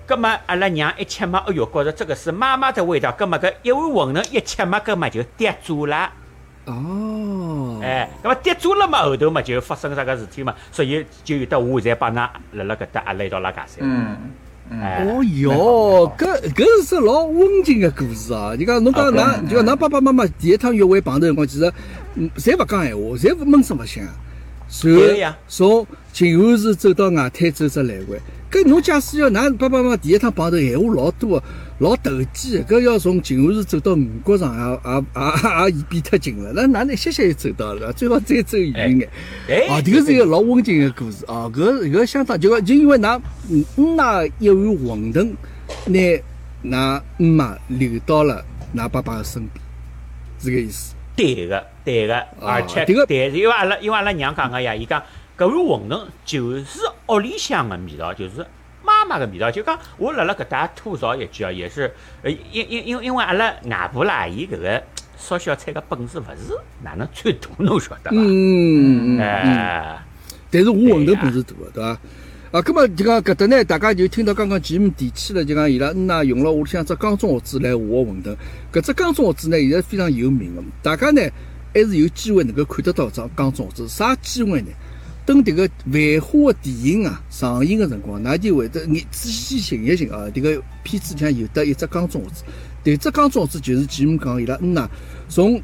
[0.09, 3.11] 葛末阿拉娘一吃嘛，哎哟，觉着这个是妈妈的味道。
[3.11, 6.09] 葛末搿一碗馄饨一吃嘛，葛末就跌住了。
[6.65, 7.79] 哦。
[7.83, 13.77] 哎，葛末跌住了嘛，后头嘛就发生啥个事体嘛，所以就有得我现在帮㑚辣辣搿搭阿拉一道拉家噻。
[13.81, 14.17] 嗯。
[14.71, 18.55] 哦哟，搿搿是只老温情个故事啊！
[18.55, 21.71] 就讲侬讲㑚，就讲㑚爸爸妈妈第一趟约会碰头辰光，其实
[22.15, 24.03] 嗯，侪勿讲闲话，侪闷声勿响。
[24.81, 25.35] 对呀。
[25.47, 28.19] 从静安寺走到外滩走只来回。
[28.51, 31.45] 搿侬假使要㑚爸爸妈妈第一趟碰头，闲话老多个，
[31.77, 36.51] 老投机个，搿要从静安寺走到五角场，也也也也也变太近了。
[36.55, 37.93] 那哪能一歇歇就走到了？
[37.93, 39.07] 最好再走远眼。
[39.69, 41.45] 啊，迭个是一个老温情的故事啊！
[41.53, 43.21] 搿搿相当就，就因为㑚
[43.51, 45.13] 嗯㑚一碗馄
[45.85, 46.21] 饨，
[46.63, 48.43] 拿㑚姆妈留到了
[48.75, 49.63] 㑚爸爸的身边，
[50.39, 50.95] 是搿意思。
[51.15, 54.99] 对个，对个，而且迭个，对，因为阿拉因为阿拉娘讲个呀，伊讲。
[55.39, 58.45] 搿碗馄饨就是屋里向的味道，就是
[58.83, 59.49] 妈妈的味道。
[59.49, 61.89] 就讲我辣辣搿搭吐槽一句啊，也是，
[62.23, 64.83] 呃，因因因因为阿拉外婆啦，伊搿个
[65.17, 68.17] 烧小菜个本事勿是哪能最大，侬晓得伐？
[68.17, 69.97] 嗯嗯嗯，
[70.51, 71.99] 但是我馄饨本事大个，对伐？
[72.51, 78.35] 啊，葛末就讲搿搭呢，大家就听到刚刚前面提起了，就讲伊拉嗯呐用了屋里向只钢中盒子来画馄饨。
[78.73, 81.21] 搿只钢中盒子呢，现在非常有名个，大家呢
[81.73, 83.87] 还是有机会能够看得到只钢中盒子。
[83.87, 84.67] 啥机会呢？
[85.29, 92.43] 等迭个《繁花》的电影啊上映个辰光，㑚就会得你仔细寻一寻啊，迭个片子里向有得一只钢钟子，
[92.83, 94.89] 迭只钢钟子就是前面讲伊拉嗯呐，
[95.27, 95.61] 从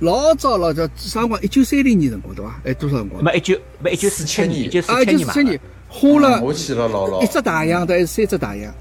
[0.00, 1.42] 老早老早啥辰光？
[1.42, 2.60] 一九三零年辰光对伐？
[2.62, 3.24] 还，多少辰光？
[3.24, 4.92] 没一九没一九四七年，一九四
[5.32, 8.74] 七年花了，我记了老老一只大洋的还是三只大洋？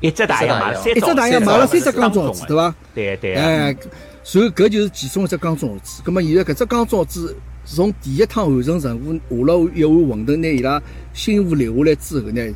[0.00, 2.74] 一只大洋买三，一只大洋买了三只钢钟子对伐？
[2.96, 3.34] 对对。
[3.36, 3.76] 哎，
[4.24, 6.02] 所以搿就是其中一只钢钟子。
[6.04, 7.36] 葛末现在搿只钢钟子。
[7.64, 10.82] 从第一趟完成任务下了一碗馄饨，拿伊拉
[11.14, 12.54] 媳妇留下来之后呢，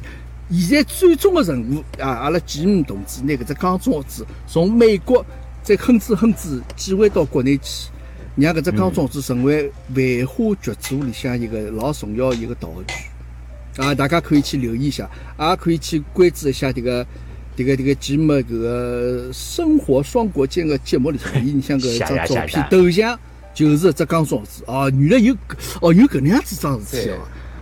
[0.50, 5.24] 现在最终的任务啊，阿拉吉姆同志拿搿只钢中盒子从美国
[5.62, 7.88] 再哼哧哼哧寄回到国内去，
[8.36, 13.94] 让搿只钢中盒子成为繁花剧组里向一个老重要一个道具啊！
[13.94, 17.07] 大家可以去留意一下，也可以去关注一下这个
[17.54, 23.18] 这个这个吉姆搿个生活双国间的节目里头，你像搿一 张照片头像。
[23.57, 25.34] 就是只钢桩子哦，原来有
[25.80, 27.16] 哦有搿能样子桩事体哦，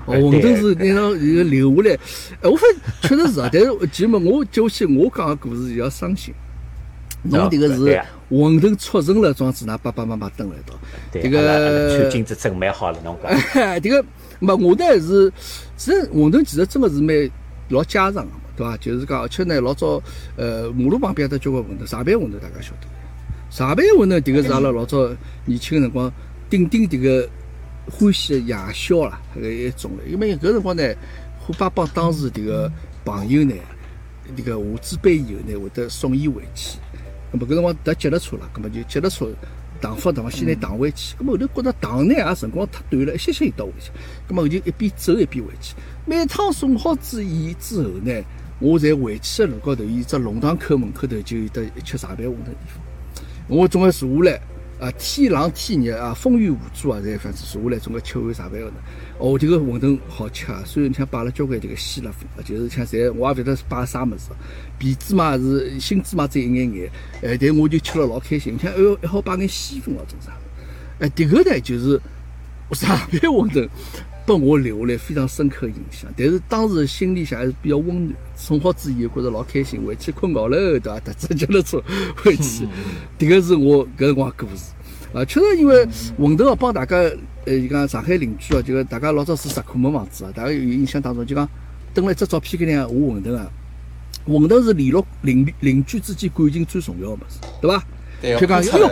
[0.06, 1.94] 哦馄饨是那种有留下来，
[2.42, 6.34] 哎，我发现确实是啊，但是其实嘛，我接下去我讲个故事要伤心，
[7.22, 10.76] 侬迭个是馄饨促成了庄子，㑚爸爸妈妈蹲辣一道，
[11.12, 13.32] 迭个穿金子真蛮好了，侬讲，
[13.80, 14.04] 迭个
[14.40, 15.32] 嘛，我呢是，
[15.76, 17.30] 其实馄饨其实真个是蛮
[17.68, 18.76] 老家常个嘛，对伐？
[18.78, 20.02] 就是讲，而且呢，老早
[20.36, 22.88] 呃马路旁边搭交关馄饨，上班馄饨大家晓得。
[23.54, 25.08] 上班馄饨，迭个是阿拉老早
[25.44, 26.12] 年轻个辰光
[26.50, 27.30] 顶顶迭个
[27.88, 30.02] 欢喜个夜宵啦，迭个一种了。
[30.08, 30.82] 因为搿辰光呢，
[31.38, 32.68] 虎爸帮当时迭个
[33.04, 33.54] 朋友呢，
[34.36, 36.78] 迭个下子班以后呢，会得送伊回去。
[37.32, 39.32] 咁么搿辰光搭脚踏车啦，咁么就脚踏车
[39.80, 41.14] 荡发打发，先来荡回去。
[41.16, 43.92] 咁么后头觉着荡呢也辰光太短了，一歇歇又到回去。
[44.28, 45.76] 咁么我就一边走一边回去。
[46.06, 48.12] 每趟送好之伊之后呢，
[48.58, 52.83] 我在回去个路高头，伊只龙塘口门口头就有得吃上班馄饨地方。
[53.46, 54.40] 我总归坐下来，
[54.80, 58.74] 啊，天冷天热啊，风雨无阻啊，侪反正坐下来，总归吃碗茶饭个呢。
[59.18, 64.30] 哦，这个馄饨好吃啊，虽然像摆了交关这个稀辣粉，就是像侪我也勿晓得是摆啥物事，
[64.78, 66.90] 皮芝麻是新芝麻只一眼眼，
[67.22, 68.54] 哎，但我就吃了老开心。
[68.54, 70.28] 你看，哎哟，还好摆眼稀粉哦，真是。
[71.00, 72.00] 哎，迭个呢就是
[72.72, 73.68] 上海馄饨，
[74.26, 76.10] 拨我留下来非常深刻印象。
[76.16, 81.00] 但是当时心里向还是比较温暖，送好之后觉着老开心，回去困觉了，对伐？
[81.00, 81.82] 特子叫了车
[82.16, 82.66] 回去，
[83.18, 84.72] 迭个是我搿辰光故事。
[85.12, 85.86] 啊，确实因为
[86.18, 86.96] 馄饨哦，帮大家
[87.44, 91.48] 呃，就讲上海邻居哦，就讲大家老早是石库门房子啊，大家有印象当中就讲
[91.92, 93.48] 登了一只照片给你画馄饨啊。
[94.26, 97.84] 馄饨是联络邻邻居之间感情最重要个物事，对伐？
[98.40, 98.90] 就讲哟，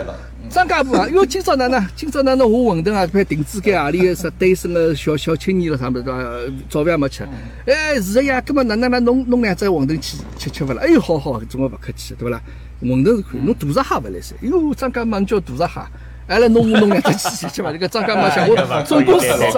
[0.49, 1.83] 张家婆啊，哟，今朝哪能？
[1.95, 3.07] 今朝哪能我馄饨啊？
[3.07, 6.53] 派定制给何里是单身的小小青年了啥物事对伐？
[6.69, 7.27] 早饭也没吃，
[7.65, 10.81] 哎，是的呀，搿么哪能哪弄弄两只馄饨去吃吃勿啦？
[10.83, 12.41] 哎哟，好好，总归勿客气，对勿啦？
[12.81, 14.35] 馄饨是可以，侬大闸蟹勿来塞？
[14.41, 15.81] 哟，张家妈叫大闸蟹。
[16.25, 17.69] 哎，来弄弄两只去去嘛！
[17.71, 19.57] 这个张家嘛，像我总共四十，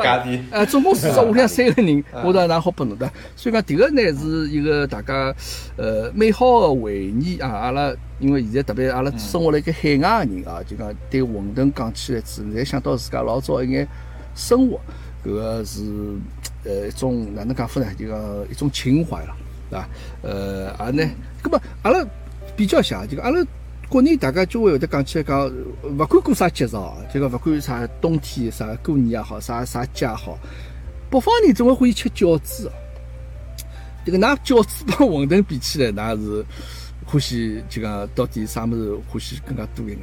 [0.51, 3.07] 哎，总共四十，我俩三个人，我倒哪好拨侬的。
[3.35, 5.31] 所以讲，这个呢是一个大家
[5.77, 7.49] 呃美好的回忆啊！
[7.49, 13.87] 阿拉因为现在特别阿拉生活辣盖海外的人啊，就讲对馄饨讲起来自然，想到自家老早一眼
[14.33, 14.79] 生活，
[15.23, 15.81] 搿个是
[16.63, 17.87] 呃一种哪能讲法呢？
[17.95, 19.35] 就讲一种情怀了，
[19.69, 19.87] 对伐？
[20.23, 21.03] 呃，啊呢，
[21.43, 22.03] 搿么阿拉
[22.55, 23.45] 比较下，就讲阿拉。
[23.87, 25.47] 国内大家就会有得讲起来讲，
[25.83, 30.37] 勿管过啥节日哦，这个勿管啥冬天啥过年也好，啥啥节也好，
[31.09, 32.71] 北方人总归欢喜吃饺子。
[34.05, 36.45] 这个拿饺子帮馄饨比起来，那是
[37.05, 39.99] 欢喜就讲到底啥物事欢喜更加多一眼？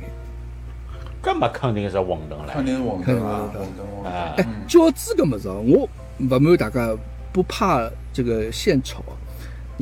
[1.22, 4.34] 搿么肯定是馄饨了，肯定是馄饨啊，馄饨啊。
[4.36, 6.96] 哎，饺子搿物事哦，我勿瞒大家，
[7.32, 9.04] 不怕这个献丑。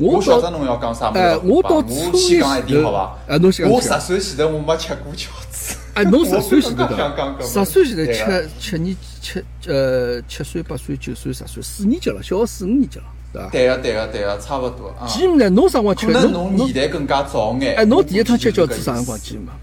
[0.01, 1.83] 我晓得侬要讲啥物事，我
[2.17, 3.17] 先讲一点好伐？
[3.27, 3.73] 哎，侬先讲。
[3.73, 5.77] 我十岁前头我没吃过饺子。
[5.93, 13.49] 哎，侬十岁前头的， 十岁前头吃七年七呃七岁八岁九岁十岁四年级了，小学四五年级了，对伐？
[13.51, 14.93] 对个对个对个，差勿多。
[15.07, 15.49] 记呢？
[15.49, 16.07] 侬啥辰光吃？
[16.07, 17.75] 可能侬年代更加早眼。
[17.75, 19.53] 哎，侬第一趟吃饺子啥辰光记嘛？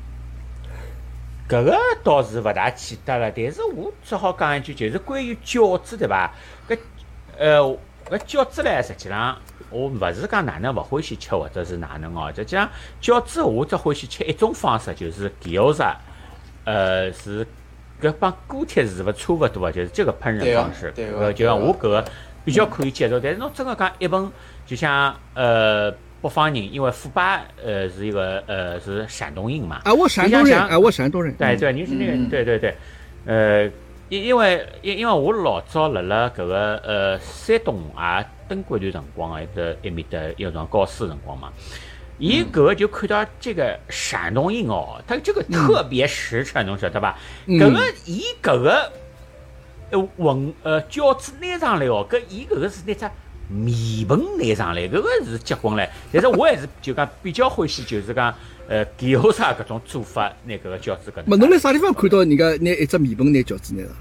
[1.48, 1.74] 搿个
[2.04, 6.30] 倒是勿大记得了，但是我只好讲一句，就是关于饺子对伐？
[6.68, 6.78] 搿
[7.38, 7.60] 呃
[8.10, 9.36] 搿饺子唻，实际上。
[9.70, 12.68] 我勿是讲哪能勿欢喜吃，或者是哪能哦，就讲
[13.00, 15.96] 饺子，我只欢喜吃一种方式，就是油炸，
[16.64, 17.46] 呃，是
[18.00, 20.92] 搿帮锅贴是勿差勿多啊，就是这个烹饪方式。
[21.18, 22.04] 呃，就像我搿个
[22.44, 24.30] 比较可以接受，但是侬真个讲一盆，
[24.66, 25.90] 就像呃
[26.22, 29.80] 北方人，因为虎爸呃是一个呃是山东人嘛。
[29.84, 31.34] 啊，我山东人，啊，我山东人。
[31.34, 32.76] 对对，你是那个，对对对，
[33.26, 33.70] 呃。
[34.10, 41.52] 因因为因因为我老早辣辣搿个呃山东也蹲过一段辰光个，在埃面搭要上高四辰光嘛，
[42.18, 47.16] 伊搿个就看到这个山东人哦，他这个特别实诚，侬晓得伐？
[47.46, 48.92] 搿个伊搿个
[49.90, 53.08] 呃文呃饺子拿上来哦，搿伊搿个是拿只
[53.48, 55.88] 面盆拿上来，搿个是结棍唻。
[56.12, 58.34] 但是我还是就讲比较欢喜，就是讲
[58.68, 61.24] 呃有啥搿种做法拿搿个饺子搿。
[61.26, 63.92] 么侬辣啥地方看到人家拿一只面盆拿饺子拿上？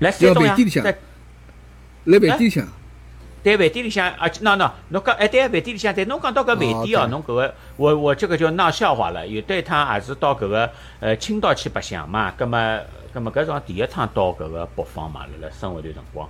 [0.00, 0.98] 来山东呀，在
[2.04, 2.66] 来饭店里向，
[3.42, 9.26] 在饭店里向啊，那那侬讲哎，对饭店里向，对侬讲到搿饭店哦，侬搿个我我这个就闹笑话了。
[9.26, 10.70] 有的一趟也是到搿个
[11.00, 12.78] 呃青岛去白相嘛，葛么
[13.12, 16.28] 葛么搿种第一趟到搿个北方嘛，辣辣生活段辰光，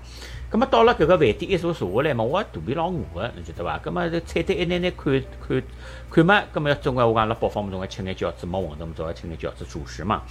[0.48, 3.78] 葛么到了搿个饭店一坐坐下来嘛，我肚皮老饿个，侬晓得伐？
[3.78, 5.62] 葛么这菜单一眼眼看看
[6.10, 10.22] 看嘛，葛么总归我讲辣北方嘛，总归吃眼饺子，没馄饨嘛，总归吃眼饺子主食嘛。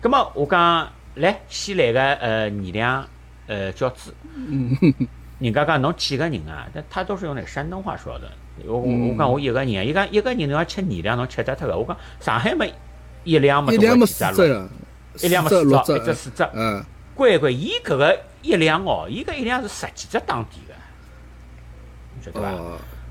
[0.00, 0.88] 葛么我讲。
[1.14, 3.04] 来，先来个呃二两
[3.48, 4.14] 呃饺子。
[5.38, 6.66] 人家讲侬几个人啊？
[6.74, 8.30] 但他都是用那山东话说的。
[8.66, 11.76] 我我讲我一个人，伊讲一个人侬要吃二两，侬吃得脱个。
[11.76, 12.74] 我讲上海没
[13.24, 13.72] 一两么？
[13.72, 14.42] 一两么四只？
[15.24, 16.48] 一两么四只，一只四只。
[16.54, 16.84] 嗯。
[17.14, 20.74] 乖乖，伊搿个一两哦，伊搿一两是十几只当地个，
[22.24, 22.52] 晓得伐？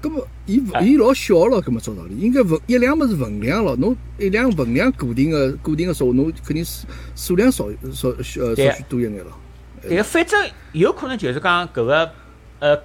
[0.01, 9.31] 搿么，伊伊老小了，搿么照道理，应该分一两么是分量咯，侬一两分量固定个固定个数，侬肯定是数量少少呃少许多一眼了。
[9.81, 12.11] 对，反正有可能就是讲搿个
[12.59, 12.75] 呃，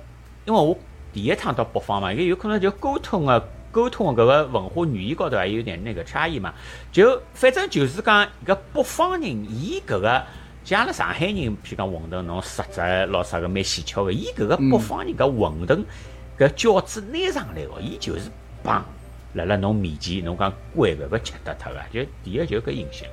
[0.44, 0.76] 因为我
[1.12, 6.52] 第一趟到北方嘛，也有可能就沟通个沟通个搿个文化语言高头还有点那个差异嘛。
[6.90, 10.22] 就反正就是讲搿北方人，伊搿个
[10.64, 15.84] 像阿拉上海人，譬如讲馄饨，侬实在老啥个蛮稀巧个，伊搿个北方人搿馄饨。
[16.38, 18.30] 搿饺子拿上来哦，伊就是
[18.62, 18.84] 棒，
[19.34, 23.06] 辣辣侬面前，侬讲乖搿个吃得脱个，就第一就搿印象，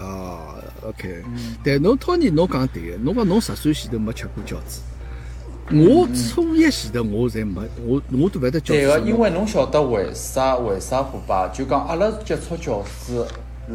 [0.00, 1.22] 哦，OK。
[1.64, 4.80] 但侬托尼侬讲对个，侬讲侬十岁前头没吃过饺子，
[5.70, 8.72] 我初一前头我侪没，我我都勿晓得饺子。
[8.72, 10.56] 对个，因为侬晓得为啥？
[10.56, 11.48] 为啥不吧？
[11.52, 13.26] 就讲阿拉接触饺子，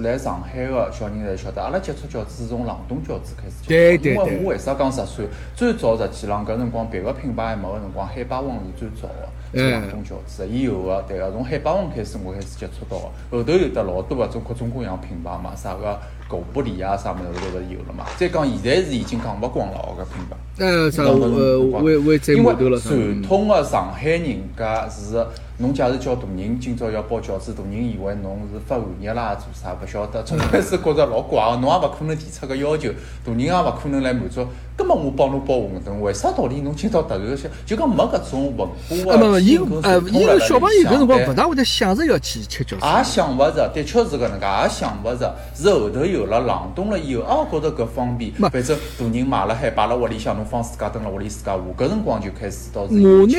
[0.01, 4.09] 来上海个小人侪晓得，阿拉接触饺子是从冷冻饺子开始接触。
[4.09, 5.27] 因为我为啥讲十岁？
[5.55, 9.29] 最早实际浪搿辰光别个品牌还没个辰光，海霸王是最早个。
[9.53, 18.05] 冷冻饺子，伊有个对个，从海霸王开始，我开始接触到个，后头有得老多个种各种各样品牌嘛，啥个狗不理啊，啥物事都是有了嘛。
[18.17, 20.37] 再讲现在是已经讲勿光了哦，搿品牌。
[20.57, 25.25] 呃，啥呃，为为在因为传统的上海人家是。
[25.59, 32.89] 侬假如叫大人今朝要包饺子，大人以为侬是发寒热啦，做啥勿晓得，从开始觉着老怪个，侬也勿可能提出个要求，
[33.23, 34.43] 大人也勿可能来满足。
[34.75, 52.95] 根本我帮侬包馄饨，为啥道理侬今朝突然想，就讲没搿种文化个伊呃，因为小朋友搿辰光勿大会得想着要去吃饺子，也想勿着，的确是搿能介，也想勿着，是后头有了冷冻了以后，哦，觉着搿方便，反正大人买了海摆辣屋里向，侬放自家蹲辣屋里自家下，搿辰光就开始到是。
[52.95, 53.33] 我呢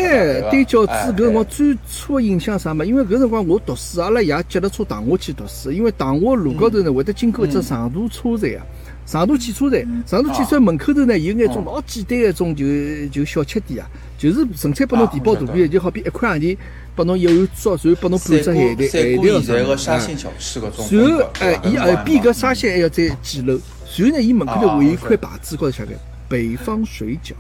[0.51, 2.85] 对饺子搿辰光最初个印象啥嘛？
[2.85, 8.63] 因为搿辰光我读书，阿拉爷脚踏车带我去读书，因为唐华路高头呢会得经过一只长途车站啊。
[9.07, 12.65] 上渡汽车站，长途汽车站门口头呢有眼种老简单个种就
[13.13, 13.87] 就小吃店啊，
[14.19, 16.57] 就是纯粹拨侬填饱肚皮，就好比一块洋钿
[16.97, 19.23] 拨侬一碗粥，然后拨侬半只海带海带
[19.65, 19.93] 个啥。
[19.97, 23.61] 然后哎，伊后边搿沙县还要再几楼，
[23.97, 25.93] 然后呢，伊门口头会有一块牌子高头写个
[26.29, 27.33] 北方水饺，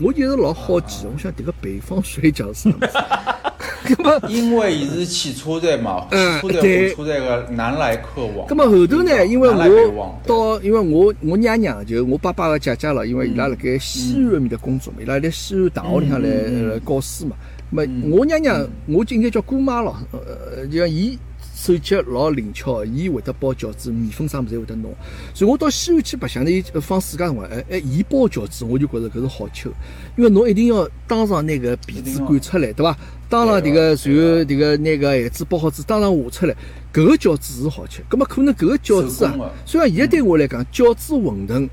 [0.00, 2.76] 我就是老好奇，我想迭个北方水饺是什么？
[4.28, 6.62] 因为伊是汽车站嘛，汽车站
[6.96, 8.46] 火车站个南来客往。
[8.48, 9.26] 咁么后头呢？
[9.26, 17.36] 因为我到，因为我我娘娘就我爸爸个姐姐了，因为伊拉辣盖西安面搭工作嘛，伊拉辣西安大学里向来教书嘛。
[17.70, 21.18] 么我娘娘，我就应该叫姑妈了，呃，就像伊。
[21.56, 24.94] 手脚老灵巧，伊会得包饺子，面粉啥物事侪会得弄。
[25.32, 29.70] 所以我到西安去白相呢，伊放暑假辰光，哎哎，伊包饺子，我就觉着搿是好吃。
[30.18, 32.94] 因为侬一定要当场拿搿皮子擀出来，对伐？
[33.30, 36.54] 当场迭个，然后迭个拿搿馅子包好子，当场下出来，
[36.92, 38.02] 搿个饺子是好吃。
[38.06, 39.34] 葛末可能搿个饺子啊，
[39.64, 41.68] 虽然现在对我来讲，饺子馄饨。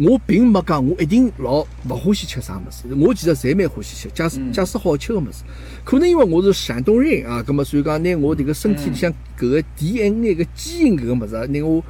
[0.00, 2.94] 我并没讲，我一定老勿欢喜吃啥物事。
[2.94, 5.42] 我其实侪蛮欢喜吃，假使假使好吃个物事，
[5.84, 11.82] 可能因为我是山东人啊，葛末所以讲拿我迭个身体里向搿个 DNA 个基因搿个物事，拿我。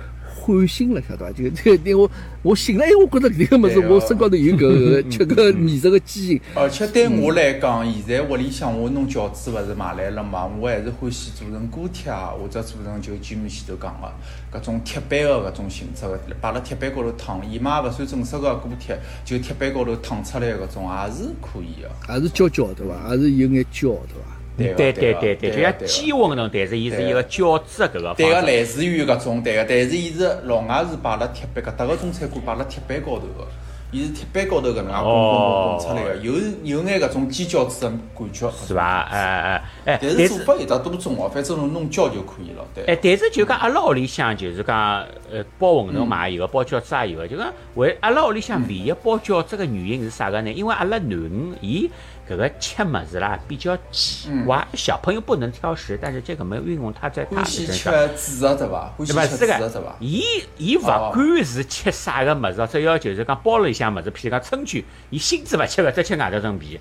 [0.57, 1.33] 换新了，晓得伐？
[1.33, 2.11] 就 这个，我
[2.43, 6.41] 我醒了，哎，我觉着迭个物事，我身高头有搿个 吃个美食个基因。
[6.55, 22.95] 而且对我来讲，现在屋里向我弄饺子勿是买来了嘛，我还是欢喜做成锅贴啊，或者做成就前面前头讲个搿种铁板个搿种形式个，摆辣铁板高头烫，伊嘛勿算正式个锅贴，就铁板高头烫出来搿种也是可以个，还是焦焦对伐？
[23.07, 24.38] 还是有眼焦对伐？
[24.59, 28.15] 对对对对，就像鸡馄饨，但是伊是一个饺子搿个。
[28.17, 33.47] 对个，类似于搿种，对个，但是伊是老外是摆辣铁板，搿搭个中餐馆摆辣铁板高头个，
[33.93, 36.33] 伊是铁板高头搿能介滚滚滚出来个，有
[36.65, 39.09] 有眼搿种煎饺子个感觉，是伐？
[39.11, 42.85] 哎哎哎，但是做法有得多种哦，反正侬弄焦就可以了，对。
[42.85, 50.51] 哎，但是就讲阿拉屋里向就是讲，呃，包馄饨嘛有个，包饺子也有个，就讲为阿拉屋里向唯一包饺子个原因是啥个呢？
[50.53, 51.89] 因为阿拉囡恩伊。
[52.29, 57.93] 搿个吃物事啦比较奇怪，小朋友不能挑食，但是这个没有运用他在他身上。
[57.93, 58.93] 欢喜吃主食对伐？
[58.97, 59.97] 欢喜吃主食对伐？
[60.01, 60.23] 伊
[60.59, 66.79] 伊勿管是吃啥个物事，只要就是讲包里向么子，譬如讲春卷，伊心子勿吃个，只吃外头层皮。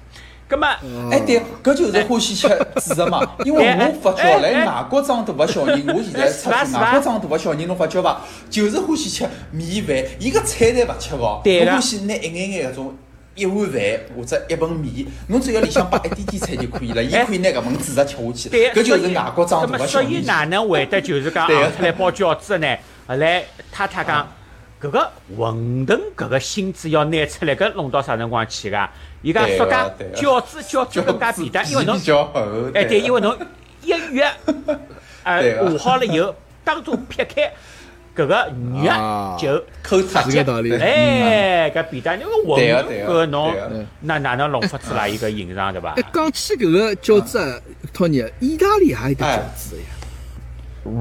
[0.49, 0.65] 葛么，
[1.11, 3.21] 哎对，搿就是欢喜吃主食嘛。
[3.43, 8.21] 因为我发觉来外国长大个小人，我现在出去外国长大个小人，侬发觉伐？
[8.49, 12.95] 就是欢喜吃米饭，伊个菜侪勿吃哦，欢喜拿一眼眼搿种。
[13.38, 13.81] 一碗饭
[14.15, 18.49] 或者一盆面，侬只要里向摆一点点菜就可以了，伊可以拿搿份主食吃下去。
[18.49, 22.75] 搿就是外国长大的小所以哪能会得就是讲出来包饺子呢？
[23.07, 24.27] 后来太太讲，
[24.81, 28.89] 搿个馄饨搿个芯子要拿出来，搿弄到啥辰光去个？
[29.21, 31.95] 伊讲说讲饺子饺子更加便当，因为侬
[32.73, 33.38] 哎对，因为侬
[33.83, 34.27] 一月
[35.23, 36.33] 呃和好了以后，
[36.63, 37.53] 当中撇开。
[38.18, 40.43] 搿个肉就口直接，
[40.82, 43.53] 哎，搿便当那个馄饨，搿侬
[44.01, 45.07] 那哪能弄法出来？
[45.07, 45.95] 一个形状对伐？
[46.11, 47.59] 讲起搿个饺子啊，
[47.93, 49.84] 托尼，意大利还有得饺子呀。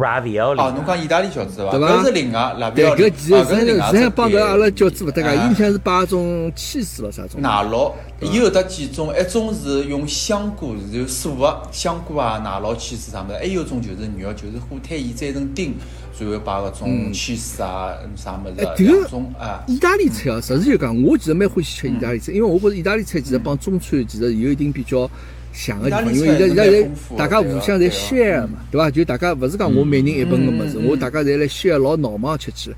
[0.01, 1.73] ravioli 哦，侬讲意大利饺子伐？
[1.73, 7.41] 搿是另外，对，搿其实实际上帮搿阿拉饺子勿搭界，伊里向是摆种起司咯啥种。
[7.41, 15.75] 奶酪，伊有得几种，一种是用香菇，就素个香菇啊，奶酪起司啥物事，还有种就是肉，就是火腿伊摘成丁。
[16.17, 19.63] 最后摆个种起司啊，啥物事两种啊。
[19.67, 25.11] 意大利菜啊，实事求讲，我其实蛮欢喜吃意大利菜，因为我觉着意大利菜其实帮中餐其实有一定比较
[25.53, 26.89] 像个地方，因为现在现在
[27.19, 28.91] 大家互相在 share 嘛，对伐？
[28.91, 32.77] 就大家勿是讲我每人一份个物事，我大家侪来 share 老闹忙吃起来。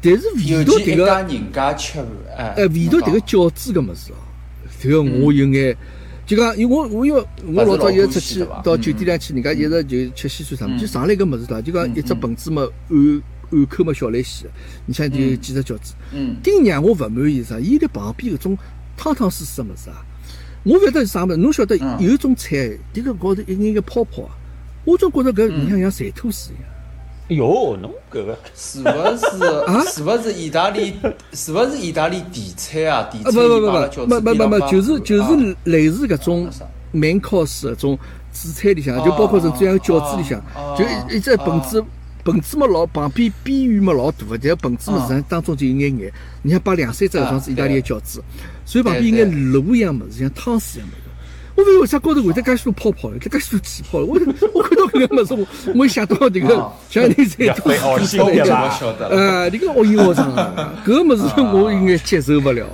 [0.00, 1.98] 但是唯独迭个，人家吃
[2.36, 4.16] 哎，味道迭个饺子个物事哦，
[4.80, 5.76] 迭个我有眼。
[6.28, 11.62] 就讲，因为我我因为我老早一直出去到酒店里去，人家一直就吃西餐啥么，就上来个物事对伐？
[11.62, 14.50] 就讲一只盆子嘛，按碗口嘛小来洗个，
[14.84, 15.94] 你像就几只饺子。
[16.12, 16.36] 嗯。
[16.42, 17.58] 顶让我勿满意啥？
[17.58, 18.58] 伊辣旁边搿种
[18.94, 20.04] 汤汤水水个物事啊，
[20.64, 21.36] 我勿晓得是啥物事。
[21.38, 24.36] 侬晓得有一种菜，迭个高头一眼眼泡泡啊，
[24.84, 26.67] 我总觉着搿你像像馋吐水一样。
[27.30, 29.84] 哎哟，侬搿个 是勿是啊？
[29.84, 30.94] 是勿是意大利？
[31.32, 33.06] 是勿是意大利地菜啊？
[33.12, 33.66] 地菜不不不
[34.06, 36.48] 不不不不，就是就是类似搿种
[36.90, 37.98] 面烤式搿种
[38.32, 40.42] 主菜里向，就包括是这样饺子里向，
[40.74, 41.84] 就一只盆子，
[42.24, 46.10] 盆子嘛老旁边边缘嘛老大个，但盆子嘛实际上当中就有眼眼。
[46.40, 48.24] 你像摆两三只搿种是意大利的饺子，
[48.64, 51.07] 所以旁边有眼卤一样物事，像汤水一样物事。
[51.64, 53.18] 我为啥高头会得介许多泡泡呢？
[53.18, 53.98] 介许多气泡？
[53.98, 54.14] 我
[54.54, 55.46] 我看到搿个物事，我
[55.80, 58.70] 我一想到迭个像你在做奥心对伐？
[59.10, 62.66] 呃，迭个恶言恶状啊， 搿个物事我应该接受勿了。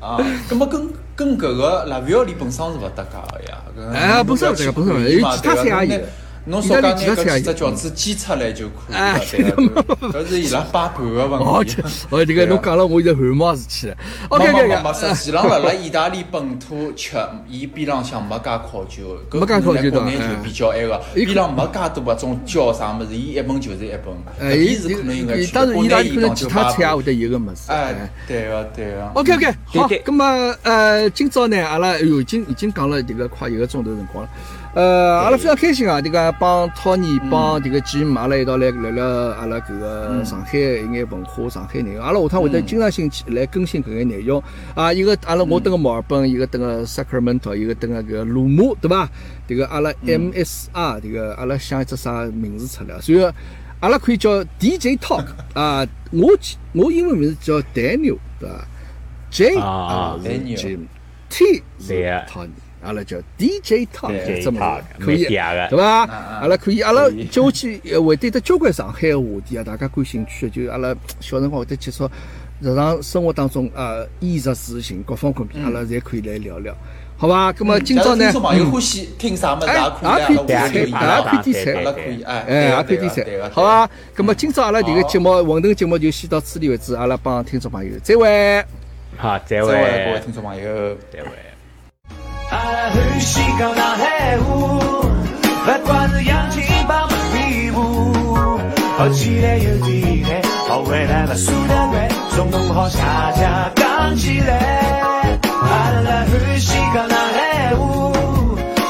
[0.00, 3.58] 啊，葛么跟跟搿个辣料理本身是勿搭界个呀？
[3.94, 6.00] 哎，本身勿搭界，本身有其他菜也有。
[6.44, 9.54] 侬少讲几个几只饺子煎出来就可以了，
[10.12, 11.80] 搿是伊拉摆盘个问题。
[12.10, 13.96] 哦，这个侬讲了，我现在汗毛竖起来。
[14.30, 17.16] 没没没没，实际上辣辣意大利本土吃，
[17.48, 24.12] 伊边浪向没介考究，没加烤酒国内就比较埃个，边浪没介多搿种椒啥物事，伊一盆就是一盆。
[24.40, 25.46] 哎，伊是可能应该去。
[25.52, 27.70] 当然，意大利可能其他菜也会得有个物事。
[27.70, 27.94] 哎，
[28.26, 29.10] 对个对个。
[29.14, 34.30] OK OK，好，咁么呃，今朝呢，阿拉哎哟，已经已经讲了这个快一个钟头辰光了。
[34.74, 36.00] 呃，阿拉非常开心啊！
[36.00, 42.02] 这个帮 Tony 帮这个 Jim 阿拉一道来聊聊阿拉搿个上海一眼文化、上海内容。
[42.02, 44.42] 阿拉下趟会得经常性去来更新搿眼内容
[44.74, 44.90] 啊。
[44.90, 49.06] 一个阿拉我登个墨尔本，一个登个 Sacramento，一个登个搿个鲁姆，对伐？
[49.46, 52.98] 这个阿拉 MSR，这个阿拉想一只啥名字出来？
[52.98, 53.22] 所以
[53.80, 55.86] 阿拉可以叫 DJ Talk 啊。
[56.12, 56.30] 我
[56.72, 58.64] 我英文名字叫 Daniel，对伐
[59.30, 61.92] ？J 啊，Daniel，T 是
[62.26, 62.48] Tony。
[62.82, 66.06] 阿拉叫 DJ Talk，这么可以，对吧？
[66.40, 72.08] 阿拉可以，阿拉接下去会对得交关上海个话题啊，大家感兴趣的，就阿拉小辰光会得接触
[72.60, 76.76] 日常生活当中啊，衣食住行各方各面，阿拉侪可以来聊聊，
[77.16, 77.54] 好吧？
[77.58, 78.24] 那么今朝呢？
[78.24, 80.90] 听众朋友欢喜听啥么子也可以点菜，也可以
[81.52, 83.88] 点菜，阿可以，哎，也可以点菜，好吧？
[84.16, 88.64] 那么今朝阿拉这个节目混沌节目就先到此地为止，阿拉帮听众朋友再会，
[89.16, 91.28] 好，再会，各位听众朋友，再会。
[92.52, 94.78] 阿拉欢喜搞那黑舞，
[95.64, 98.12] 不管是洋气包、不迷糊，
[98.98, 105.40] 好起来有甜嘞，好回来不输单位，总能好恰恰讲起来。
[105.62, 108.12] 阿拉欢喜搞那黑舞，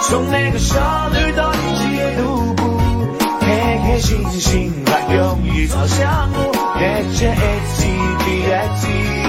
[0.09, 0.75] 从那个少
[1.11, 2.81] 女到现在的舞步，
[3.43, 6.51] 开开心心把友谊照相簿，
[6.81, 7.29] 一起一
[7.77, 7.89] 起
[8.41, 9.22] 一起。